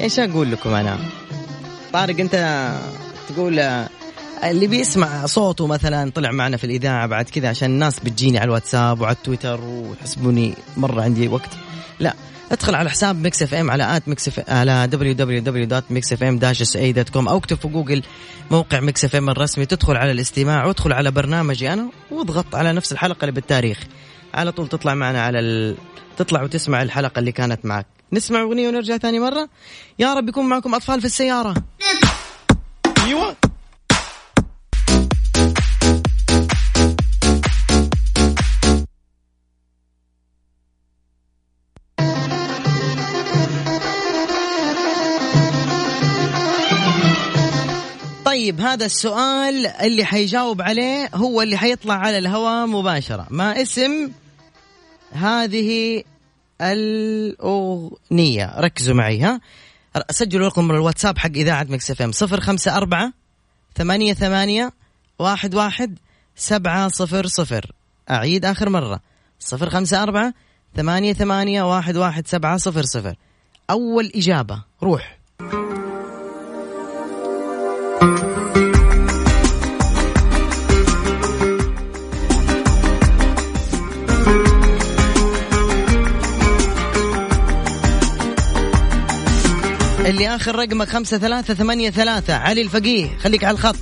إيش 0.00 0.18
أقول 0.18 0.52
لكم 0.52 0.74
أنا؟ 0.74 0.98
طارق 1.92 2.20
أنت 2.20 2.68
تقول 3.28 3.58
آه، 3.58 3.88
اللي 4.44 4.66
بيسمع 4.66 5.26
صوته 5.26 5.66
مثلا 5.66 6.10
طلع 6.10 6.30
معنا 6.30 6.56
في 6.56 6.64
الإذاعة 6.64 7.06
بعد 7.06 7.24
كذا 7.24 7.48
عشان 7.48 7.70
الناس 7.70 8.00
بتجيني 8.00 8.38
على 8.38 8.44
الواتساب 8.44 9.00
وعلى 9.00 9.14
التويتر 9.14 9.60
ويحسبوني 9.60 10.54
مرة 10.76 11.02
عندي 11.02 11.28
وقت. 11.28 11.50
لا 12.00 12.14
ادخل 12.52 12.74
على 12.74 12.90
حساب 12.90 13.22
Mix 13.22 13.42
FM 13.42 13.70
على 13.70 13.96
at 13.96 14.08
Mix 14.08 14.28
FM 14.28 14.50
على 14.50 14.88
www.mixfm-sa.com 14.92 17.28
أو 17.28 17.36
اكتب 17.36 17.56
في 17.56 17.68
جوجل 17.68 18.02
موقع 18.50 18.80
Mix 18.80 19.04
FM 19.04 19.30
الرسمي 19.30 19.66
تدخل 19.66 19.96
على 19.96 20.10
الاستماع 20.10 20.66
وادخل 20.66 20.92
على 20.92 21.10
برنامجي 21.10 21.72
أنا 21.72 21.88
واضغط 22.10 22.54
على 22.54 22.72
نفس 22.72 22.92
الحلقة 22.92 23.20
اللي 23.20 23.32
بالتاريخ. 23.32 23.78
على 24.34 24.52
طول 24.52 24.68
تطلع 24.68 24.94
معنا 24.94 25.22
على 25.22 25.38
ال... 25.38 25.76
تطلع 26.16 26.42
وتسمع 26.42 26.82
الحلقة 26.82 27.18
اللي 27.18 27.32
كانت 27.32 27.64
معك. 27.64 27.86
نسمع 28.12 28.42
أغنية 28.42 28.68
ونرجع 28.68 28.96
ثاني 28.96 29.18
مرة. 29.18 29.48
يا 29.98 30.14
رب 30.14 30.28
يكون 30.28 30.48
معكم 30.48 30.74
أطفال 30.74 31.00
في 31.00 31.06
السيارة. 31.06 31.54
أيوه. 33.04 33.36
طيب 48.44 48.60
هذا 48.60 48.86
السؤال 48.86 49.66
اللي 49.66 50.04
حيجاوب 50.04 50.62
عليه 50.62 51.10
هو 51.14 51.42
اللي 51.42 51.56
حيطلع 51.56 51.94
على 51.94 52.18
الهواء 52.18 52.66
مباشرة. 52.66 53.26
ما 53.30 53.62
اسم 53.62 54.10
هذه 55.12 56.02
الأغنية؟ 56.60 58.60
ركزوا 58.60 58.94
معي 58.94 59.20
ها؟ 59.20 59.40
سجلوا 60.10 60.46
رقم 60.46 60.70
الواتساب 60.70 61.18
حق 61.18 61.30
إذاعة 61.30 61.66
مكس 61.70 61.90
إف 61.90 62.02
إم. 62.02 62.12
صفر 62.12 62.40
خمسة 62.40 62.76
أربعة 62.76 63.12
ثمانية 63.76 64.14
ثمانية 64.14 64.72
واحد 65.18 65.54
واحد 65.54 65.98
سبعة 66.36 66.88
صفر 66.88 67.26
صفر. 67.26 67.72
أعيد 68.10 68.44
آخر 68.44 68.68
مرة. 68.68 69.00
صفر 69.38 69.70
خمسة 69.70 70.02
أربعة 70.02 70.34
ثمانية 70.76 71.12
ثمانية 71.12 71.62
واحد 71.62 71.96
واحد 71.96 72.26
سبعة 72.26 72.56
صفر 72.56 72.82
صفر. 72.82 73.16
أول 73.70 74.12
إجابة. 74.14 74.62
روح. 74.82 75.18
اللي 90.06 90.28
آخر 90.28 90.56
رقمك 90.56 90.88
خمسة 90.88 91.18
ثلاثة 91.18 91.54
ثمانية 91.54 91.90
ثلاثة. 91.90 92.34
علي 92.34 92.62
الفقيه 92.62 93.18
خليك 93.18 93.44
على 93.44 93.54
الخط. 93.54 93.76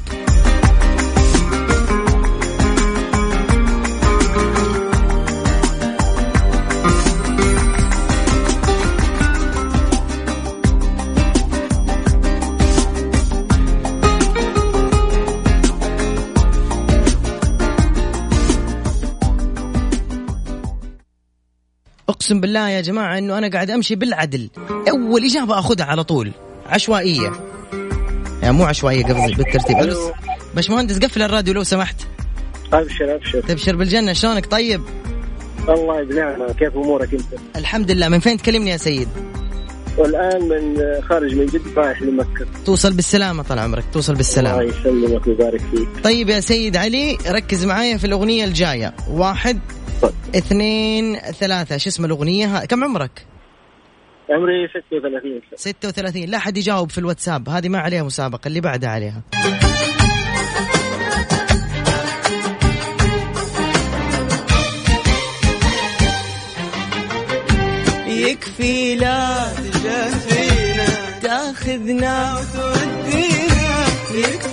اقسم 22.22 22.40
بالله 22.40 22.68
يا 22.68 22.80
جماعة 22.80 23.18
إنه 23.18 23.38
أنا 23.38 23.48
قاعد 23.48 23.70
أمشي 23.70 23.94
بالعدل. 23.94 24.48
أول 24.90 25.24
إجابة 25.24 25.58
أخذها 25.58 25.84
على 25.84 26.04
طول. 26.04 26.32
عشوائية. 26.66 27.32
يعني 28.42 28.56
مو 28.56 28.64
عشوائية 28.64 29.04
قبل 29.04 29.34
بالترتيب. 29.34 29.76
بس 29.76 29.96
باشمهندس 30.54 30.98
قفل 30.98 31.22
الراديو 31.22 31.54
لو 31.54 31.62
سمحت. 31.62 31.96
أبشر 32.72 33.14
أبشر. 33.14 33.40
تبشر 33.40 33.76
بالجنة. 33.76 34.12
شلونك؟ 34.12 34.46
طيب؟ 34.46 34.82
الله 35.68 36.04
بنعمه 36.04 36.52
كيف 36.52 36.76
أمورك 36.76 37.14
أنت؟ 37.14 37.40
الحمد 37.56 37.90
لله. 37.90 38.08
من 38.08 38.20
فين 38.20 38.36
تكلمني 38.36 38.70
يا 38.70 38.76
سيد؟ 38.76 39.08
والآن 39.98 40.42
من 40.42 40.82
خارج 41.02 41.34
من 41.34 41.46
جد 41.46 41.62
رايح 41.76 42.02
لمكة. 42.02 42.46
توصل 42.64 42.92
بالسلامة 42.92 43.42
طال 43.42 43.58
عمرك. 43.58 43.84
توصل 43.92 44.12
الله 44.12 44.18
بالسلامه 44.18 44.62
يسلمك 44.62 45.26
ويبارك 45.26 45.60
فيك. 45.60 45.88
طيب 46.04 46.28
يا 46.28 46.40
سيد 46.40 46.76
علي 46.76 47.18
ركز 47.26 47.64
معايا 47.64 47.96
في 47.96 48.06
الأغنية 48.06 48.44
الجاية. 48.44 48.94
واحد 49.10 49.60
اثنين 50.36 51.16
ثلاثة. 51.16 51.76
شو 51.76 51.88
اسم 51.88 52.04
الأغنية؟ 52.04 52.46
ها- 52.46 52.64
كم 52.64 52.84
عمرك؟ 52.84 53.26
عمري 54.30 54.68
36 54.68 55.40
سنه 55.50 55.56
36 55.56 56.24
لا 56.28 56.38
حد 56.38 56.56
يجاوب 56.56 56.90
في 56.90 56.98
الواتساب. 56.98 57.48
هذه 57.48 57.68
ما 57.68 57.78
عليها 57.78 58.02
مسابقة 58.02 58.48
اللي 58.48 58.60
بعدها 58.60 58.90
عليها. 58.90 59.22
يكفي 68.06 68.94
لا 68.96 69.52
تجافينا 69.54 70.86
تاخذنا 71.22 72.34
وتودينا. 72.38 73.86
يكفي 74.14 74.51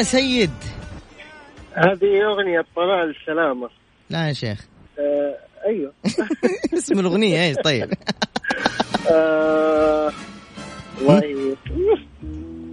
يا 0.00 0.04
سيد. 0.04 0.50
هذه 1.74 2.24
أغنية 2.32 2.64
طلال 2.76 3.14
السلامه 3.20 3.68
لا 4.10 4.28
يا 4.28 4.32
شيخ. 4.32 4.66
آه 4.98 5.36
أيوه. 5.66 5.92
اسم 6.78 6.98
الأغنية 7.00 7.42
إيش؟ 7.44 7.56
طيب. 7.64 7.90
آه 9.12 10.12
والله. 11.04 11.22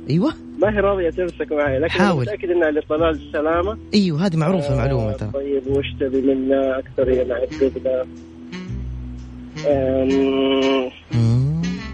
أيوه. 0.10 0.34
ما 0.60 0.76
هي 0.76 0.80
راضية 0.80 1.10
تمسك 1.10 1.52
معي 1.52 1.80
لكن 1.80 1.92
حاول. 1.92 2.22
متأكد 2.22 2.50
إنها 2.50 2.72
لطلال 2.72 3.28
السلامه 3.28 3.78
أيوه 3.94 4.26
هذه 4.26 4.38
معروفة 4.38 4.76
معلومة 4.78 5.10
آه 5.10 5.14
ترى. 5.14 5.32
طيب 5.32 5.68
وش 5.68 5.86
تبي 6.00 6.22
منا 6.22 6.80
أكثر 6.80 7.10
يا 7.10 7.24
معذبنا 7.24 8.06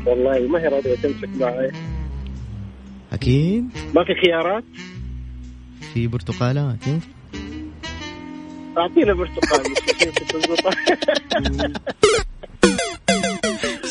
والله 0.06 0.48
ما 0.48 0.60
هي 0.60 0.68
راضية 0.68 0.96
تمسك 0.96 1.30
معي. 1.40 1.72
أكيد. 3.14 3.70
ما 3.96 4.04
في 4.04 4.14
خيارات؟ 4.26 4.64
في 5.94 6.08
برتقالات؟ 6.08 6.78
أعطينا 8.78 9.14
برتقال. 9.14 9.64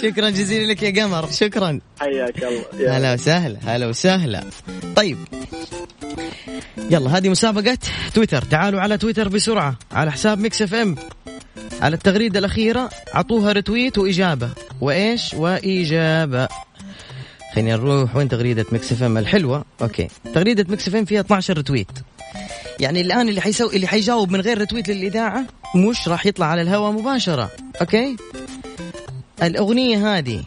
شكرا 0.02 0.30
جزيلا 0.30 0.72
لك 0.72 0.82
يا 0.82 1.04
قمر 1.04 1.30
شكرا. 1.30 1.80
حياك 2.00 2.44
الله 2.44 2.96
هلا 2.96 3.14
وسهلا 3.14 3.58
هلا 3.66 3.86
وسهلا. 3.86 4.44
طيب. 4.96 5.18
يلا 6.90 7.18
هذه 7.18 7.28
مسابقة 7.28 7.78
تويتر. 8.14 8.42
تعالوا 8.42 8.80
على 8.80 8.98
تويتر 8.98 9.28
بسرعة 9.28 9.78
على 9.92 10.12
حساب 10.12 10.38
Mix 10.38 10.62
FM. 10.62 10.96
على 11.80 11.96
التغريدة 11.96 12.38
الأخيرة 12.38 12.90
عطوها 13.14 13.52
retweet 13.52 13.98
وإجابة. 13.98 14.50
وإيش؟ 14.80 15.34
وإجابة. 15.34 16.48
خلينا 17.54 17.76
نروح. 17.76 18.16
وين 18.16 18.28
تغريدة 18.28 18.66
Mix 18.72 18.92
FM؟ 18.92 19.18
الحلوة. 19.18 19.64
Okay. 19.82 20.08
تغريدة 20.34 20.66
Mix 20.68 20.88
FM 20.88 21.04
فيها 21.04 21.20
12 21.20 21.58
retweet 21.58 21.90
يعني 22.80 23.00
الآن 23.00 23.28
اللي 23.28 23.40
حيسوي 23.40 23.76
اللي 23.76 23.86
حيجاوب 23.86 24.30
من 24.30 24.40
غير 24.40 24.60
retweet 24.60 24.88
للإذاعة 24.88 25.44
مش 25.74 26.08
راح 26.08 26.26
يطلع 26.26 26.46
على 26.46 26.62
الهواء 26.62 26.92
مباشرة. 26.92 27.50
Okay؟ 27.80 28.16
الأغنية 29.42 30.18
هذه 30.18 30.44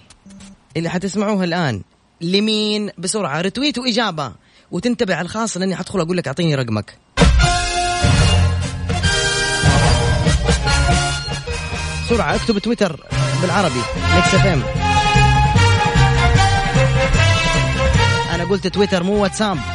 اللي 0.78 0.90
حتسمعوها 0.90 1.44
الآن 1.44 1.82
لمين؟ 2.22 2.90
بسرعة. 2.98 3.42
retweet 3.42 3.78
وإجابة. 3.78 4.32
وتنتبه 4.72 5.16
على 5.16 5.26
الخاص 5.26 5.58
لأني 5.58 5.76
حدخل 5.76 6.00
أقول 6.00 6.18
لك 6.18 6.28
أعطيني 6.28 6.56
رقمك. 6.56 6.98
بسرعة. 12.06 12.36
اكتب 12.36 12.60
تويتر 12.60 13.06
بالعربي. 13.42 13.82
Mix 14.16 14.36
FM. 14.36 14.85
قلت 18.44 18.68
تويتر 18.68 19.04
مو 19.04 19.24
واتساب. 19.24 19.75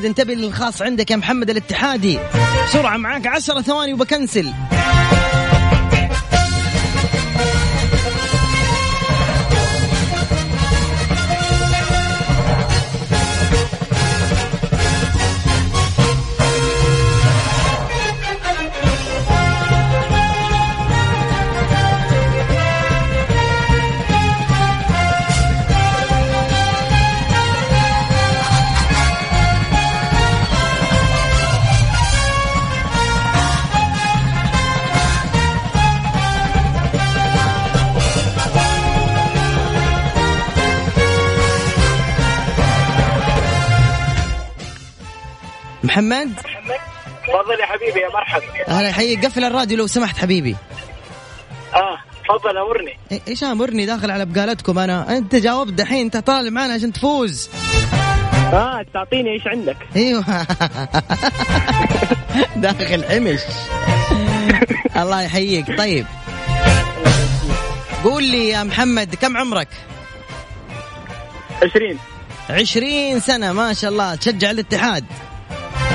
محمد 0.00 0.08
انتبه 0.08 0.34
للخاص 0.34 0.82
عندك 0.82 1.10
يا 1.10 1.16
محمد 1.16 1.50
الاتحادي. 1.50 2.18
بسرعة 2.64 2.96
معاك. 2.96 3.26
عشرة 3.26 3.60
ثواني 3.60 3.92
وبكنسل. 3.92 4.52
محمد؟ 45.90 46.32
تفضل 47.26 47.60
يا 47.60 47.66
حبيبي 47.66 48.00
يا 48.00 48.08
مرحبا. 48.08 48.68
أهلا 48.68 48.88
يحييك 48.88 49.24
قفل 49.24 49.44
الراديو 49.44 49.78
لو 49.78 49.86
سمحت 49.86 50.18
حبيبي. 50.18 50.56
آه 51.74 51.98
تفضل 52.28 52.58
أمرني. 52.58 52.98
إيش 53.28 53.44
أمرني؟ 53.44 53.86
داخل 53.86 54.10
على 54.10 54.26
بقالتكم 54.26 54.78
أنا. 54.78 55.16
أنت 55.16 55.34
جاوبت 55.34 55.72
دحين 55.72 56.04
أنت 56.04 56.16
طالع 56.16 56.50
معنا 56.50 56.74
عشان 56.74 56.92
تفوز. 56.92 57.50
آه 58.52 58.84
تعطيني 58.94 59.32
إيش 59.32 59.46
عندك. 59.46 59.76
إيوه. 59.96 60.24
داخل 62.56 63.04
حمش 63.04 63.40
الله 64.96 65.22
يحييك. 65.22 65.78
طيب. 65.78 66.06
قول 68.04 68.24
لي 68.24 68.48
يا 68.48 68.62
محمد 68.62 69.14
كم 69.14 69.36
عمرك؟ 69.36 69.68
20 71.62 71.98
عشرين 72.50 73.20
سنة 73.20 73.52
ما 73.52 73.72
شاء 73.72 73.90
الله. 73.90 74.14
تشجع 74.14 74.50
الاتحاد. 74.50 75.04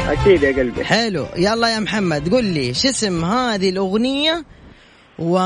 أكيد 0.08 0.44
يا 0.44 0.58
قلبي. 0.58 0.86
حلو. 0.86 1.28
يلا 1.36 1.68
يا 1.68 1.80
محمد 1.80 2.30
قول 2.30 2.44
لي 2.44 2.74
شو 2.74 2.88
اسم 2.90 3.26
هذه 3.26 3.70
الأغنية 3.70 4.46
و 5.20 5.40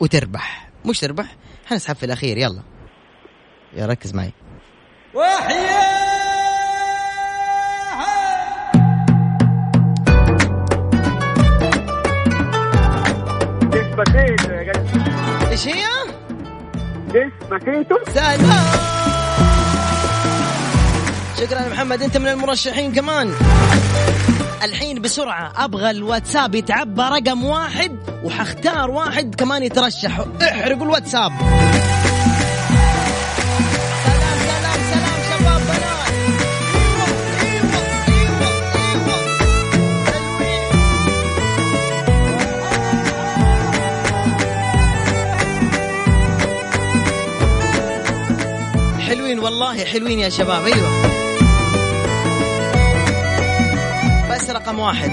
وتربح؟ 0.00 0.70
مش 0.84 1.00
تربح 1.00 1.36
حنسحب 1.66 1.96
في 1.96 2.06
الأخير 2.06 2.38
يلا. 2.38 2.62
يا 3.76 3.86
ركز 3.86 4.14
معي. 4.14 4.32
Despacito 13.62 14.52
يا 14.52 14.72
قلبي 14.72 15.50
إيش 15.50 15.68
هي؟ 15.68 15.84
Despacito 17.12 17.96
سلام. 18.14 19.01
شكرا 21.40 21.68
محمد 21.68 22.02
أنت 22.02 22.16
من 22.16 22.28
المرشحين 22.28 22.92
كمان. 22.92 23.34
الحين 24.62 25.00
بسرعة 25.00 25.52
أبغى 25.56 25.90
الواتساب 25.90 26.54
يتعبى 26.54 27.02
رقم 27.02 27.44
واحد 27.44 27.96
وحختار 28.24 28.90
واحد 28.90 29.34
كمان 29.34 29.62
يترشح. 29.62 30.24
احرقوا 30.42 30.84
الواتساب. 30.84 31.32
حلوين 49.00 49.38
والله 49.38 49.84
حلوين 49.84 50.18
يا 50.18 50.28
شباب 50.28 50.66
أيوه. 50.66 51.21
بس 54.42 54.50
رقم 54.50 54.78
واحد. 54.78 55.10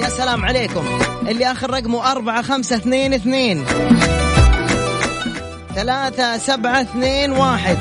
يا 0.00 0.08
سلام 0.08 0.44
عليكم. 0.44 0.84
اللي 1.28 1.52
آخر 1.52 1.70
رقمه 1.70 2.12
أربعة 2.12 2.42
خمسة 2.42 2.76
اثنين 2.76 3.14
اثنين. 3.14 3.64
ثلاثة 5.74 6.38
سبعة 6.38 6.80
اثنين 6.80 7.32
واحد. 7.32 7.78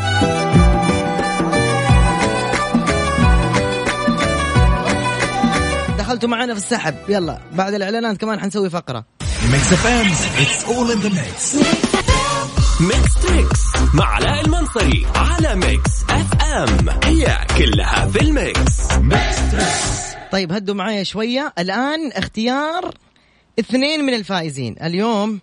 دخلتوا 6.07 6.29
معنا 6.29 6.53
في 6.53 6.59
السحب. 6.59 6.95
يلا 7.09 7.39
بعد 7.53 7.73
الإعلانات 7.73 8.17
كمان 8.17 8.39
حنسوي 8.39 8.69
فقرة. 8.69 9.05
Mix 9.51 9.73
FM 9.73 10.07
it's 10.41 10.65
all 10.65 10.91
in 10.91 10.99
the 10.99 11.09
mix 11.09 11.55
Mix 12.81 13.15
Trix 13.21 13.59
مع 13.93 14.05
علاء 14.05 14.45
المنصري 14.45 15.07
على 15.15 15.55
Mix 15.55 15.91
FM 16.09 16.89
هي 17.03 17.37
كلها 17.57 18.07
في 18.07 18.21
ال 18.21 18.35
mix. 18.35 18.87
طيب 20.31 20.51
هدوا 20.51 20.75
معايا 20.75 21.03
شوية. 21.03 21.53
الآن 21.59 22.11
اختيار 22.11 22.93
اثنين 23.59 24.05
من 24.05 24.13
الفائزين. 24.13 24.75
اليوم 24.83 25.39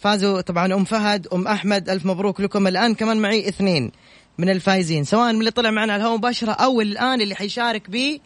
فازوا 0.00 0.40
طبعا 0.40 0.74
أم 0.74 0.84
فهد 0.84 1.26
أم 1.32 1.48
أحمد. 1.48 1.90
ألف 1.90 2.06
مبروك 2.06 2.40
لكم. 2.40 2.66
الآن 2.66 2.94
كمان 2.94 3.16
معي 3.16 3.48
اثنين 3.48 3.92
من 4.38 4.50
الفائزين. 4.50 5.04
سواء 5.04 5.32
من 5.32 5.40
اللي 5.40 5.50
طلع 5.50 5.70
معنا 5.70 5.92
على 5.92 6.00
الهواء 6.00 6.18
مباشرة 6.18 6.52
أو 6.52 6.80
الآن 6.80 7.20
اللي 7.20 7.34
حيشارك 7.34 7.90
بي 7.90 8.20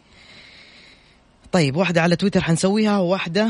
طيب 1.51 1.75
واحدة 1.75 2.01
على 2.01 2.15
تويتر 2.15 2.41
حنسويها 2.41 2.97
وواحدة 2.99 3.49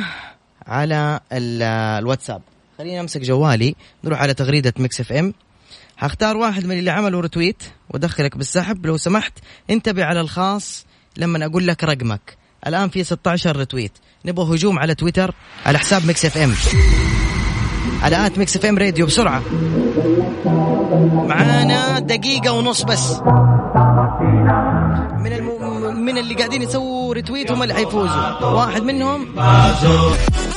على 0.67 1.19
ال- 1.33 1.63
الواتساب. 1.99 2.41
خليني 2.77 2.99
أمسك 2.99 3.21
جوالي 3.21 3.75
نروح 4.03 4.21
على 4.21 4.33
تغريدة 4.33 4.73
Mix 4.77 4.99
FM. 4.99 5.33
هختار 5.99 6.37
واحد 6.37 6.65
من 6.65 6.79
اللي 6.79 6.91
عملوا 6.91 7.21
retweet 7.21 7.63
وأدخلك 7.89 8.37
بالسحب. 8.37 8.85
لو 8.85 8.97
سمحت 8.97 9.33
انتبه 9.69 10.05
على 10.05 10.21
الخاص 10.21 10.85
لما 11.17 11.45
أقول 11.45 11.67
لك 11.67 11.83
رقمك. 11.83 12.37
الآن 12.67 12.89
في 12.89 13.03
16 13.03 13.57
retweet 13.57 13.91
نبغى 14.25 14.55
هجوم 14.55 14.79
على 14.79 14.95
تويتر 14.95 15.35
على 15.65 15.79
حساب 15.79 16.05
Mix 16.05 16.25
FM. 16.25 16.53
على 18.03 18.25
at 18.25 18.37
Mix 18.37 18.55
FM 18.57 18.77
Radio 18.77 19.05
بسرعة. 19.05 19.43
معانا 21.27 21.99
دقيقة 21.99 22.51
ونص 22.51 22.83
بس. 22.83 23.11
من 25.19 25.33
الم... 25.33 25.49
من 26.11 26.17
اللي 26.17 26.33
قاعدين 26.33 26.61
يسووا 26.61 27.13
retweet 27.13 27.51
هم 27.51 27.63
اللي 27.63 27.73
حيفوزوا. 27.73 28.41
واحد 28.41 28.83
منهم 28.83 29.35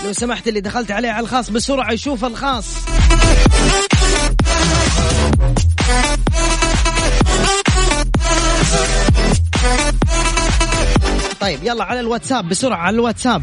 لو 0.04 0.12
سمحت 0.12 0.48
اللي 0.48 0.60
دخلت 0.60 0.90
عليه 0.90 1.10
على 1.10 1.24
الخاص 1.24 1.50
بسرعة 1.50 1.92
يشوف 1.92 2.24
الخاص. 2.24 2.66
طيب 11.40 11.58
يلا 11.62 11.84
على 11.84 12.00
الواتساب 12.00 12.48
بسرعة 12.48 12.78
على 12.78 12.94
الواتساب. 12.94 13.42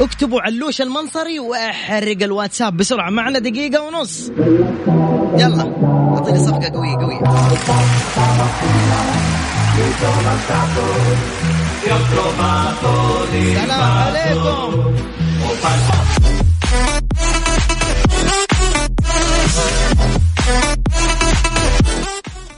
اكتبوا 0.00 0.40
علوش 0.40 0.80
المنصري 0.80 1.38
واحرق 1.38 2.22
الواتساب 2.22 2.76
بسرعة. 2.76 3.10
معنا 3.10 3.38
دقيقة 3.38 3.82
ونص. 3.82 4.30
يلا 5.38 5.72
أعطيني 6.16 6.38
صفقة 6.38 6.68
قوية 6.68 6.96
قوية. 6.96 7.22
سلام 13.54 13.82
عليكم. 13.82 14.94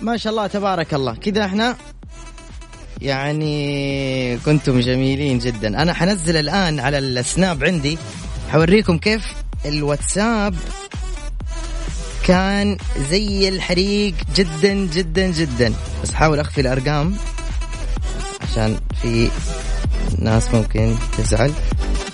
ما 0.01 0.17
شاء 0.17 0.33
الله 0.33 0.47
تبارك 0.47 0.95
الله. 0.95 1.15
كذا 1.15 1.45
إحنا 1.45 1.77
يعني 3.01 4.39
كنتم 4.39 4.81
جميلين 4.81 5.39
جدا. 5.39 5.83
أنا 5.83 5.93
حنزل 5.93 6.37
الآن 6.37 6.81
على 6.81 6.99
السناب 6.99 7.65
عندي. 7.65 7.99
حوريكم 8.53 8.99
كيف 8.99 9.25
الواتساب 9.67 10.55
كان 12.27 12.77
زي 13.11 13.49
الحريق 13.49 14.15
جدا 14.37 14.75
جدا 14.75 15.27
جدا. 15.27 15.75
بس 16.03 16.15
حاول 16.15 16.41
أخفي 16.41 16.61
الأرقام 16.61 17.17
عشان 18.43 18.77
في 19.03 19.29
ناس 20.19 20.55
ممكن 20.55 20.95
تزعل. 21.19 21.53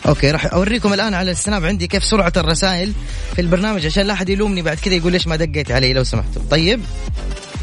Okay 0.09 0.31
راح 0.31 0.53
أوريكم 0.53 0.93
الآن 0.93 1.15
على 1.15 1.31
السناب 1.31 1.65
عندي 1.65 1.87
كيف 1.87 2.05
سرعة 2.05 2.33
الرسائل 2.37 2.93
في 3.35 3.41
البرنامج 3.41 3.87
عشان 3.87 4.07
لا 4.07 4.13
أحد 4.13 4.29
يلومني 4.29 4.63
بعد 4.63 4.77
كذا 4.77 4.95
يقول 4.95 5.13
ليش 5.13 5.27
ما 5.27 5.37
دقيت 5.37 5.71
علي 5.71 5.93
لو 5.93 6.05
سمحتوا 6.05 6.43
طيب 6.51 6.81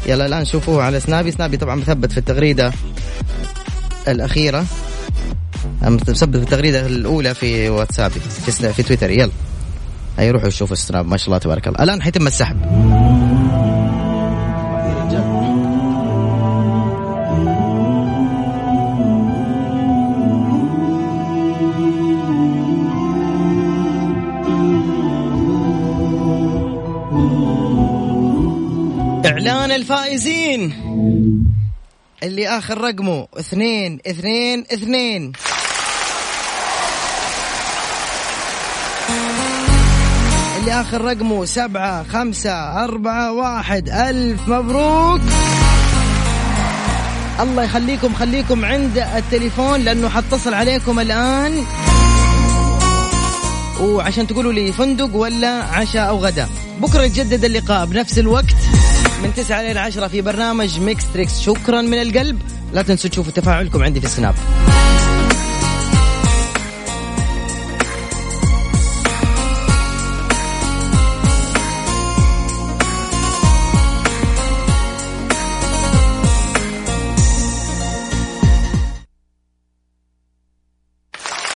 يلا 0.06 0.26
الآن 0.26 0.44
شوفوه 0.44 0.82
على 0.82 1.00
سنابي. 1.00 1.30
سنابي 1.30 1.56
طبعا 1.56 1.74
مثبت 1.74 2.12
في 2.12 2.18
التغريدة 2.18 2.72
الأخيرة. 4.08 4.64
مثبت 5.82 6.10
في 6.10 6.24
التغريدة 6.24 6.86
الأولى 6.86 7.34
في 7.34 7.68
واتسابي 7.68 8.20
في, 8.20 8.72
في 8.72 8.82
تويتر. 8.82 9.10
يلا. 9.10 9.30
هيا 10.18 10.32
روحوا 10.32 10.50
شوفوا 10.50 10.76
السناب 10.76 11.06
ما 11.06 11.16
شاء 11.16 11.26
الله 11.26 11.38
تبارك 11.38 11.68
الله. 11.68 11.82
الآن 11.82 12.02
حيتم 12.02 12.26
السحب. 12.26 12.56
إعلان 29.26 29.70
الفائزين. 29.70 30.72
اللي 32.22 32.48
آخر 32.48 32.78
رقمه 32.78 33.28
اثنين 33.38 33.98
اثنين 34.06 34.64
اثنين. 34.72 35.32
اللي 40.68 40.80
آخر 40.80 41.00
رقمه 41.00 41.44
سبعة 41.44 42.02
خمسة 42.02 42.84
أربعة 42.84 43.32
واحد. 43.32 43.88
ألف 43.88 44.48
مبروك. 44.48 45.20
الله 47.40 47.64
يخليكم 47.64 48.14
خليكم 48.14 48.64
عند 48.64 48.98
التليفون 48.98 49.80
لأنه 49.80 50.08
حتصل 50.08 50.54
عليكم 50.54 51.00
الآن. 51.00 51.64
وعشان 53.80 54.26
تقولوا 54.26 54.52
لي 54.52 54.72
فندق 54.72 55.16
ولا 55.16 55.62
عشاء 55.62 56.08
أو 56.08 56.18
غداء 56.18 56.48
بكرة 56.80 57.02
يتجدد 57.02 57.44
اللقاء 57.44 57.86
بنفس 57.86 58.18
الوقت 58.18 58.56
من 59.22 59.34
9 59.36 59.60
إلى 59.60 59.80
10 59.80 60.08
في 60.08 60.20
برنامج 60.20 60.80
Mix 60.80 61.04
Trix 61.14 61.40
شكرا 61.40 61.82
من 61.82 62.02
القلب. 62.02 62.42
لا 62.72 62.82
تنسوا 62.82 63.10
تشوفوا 63.10 63.32
تفاعلكم 63.32 63.82
عندي 63.82 64.00
في 64.00 64.06
السناب 64.06 64.34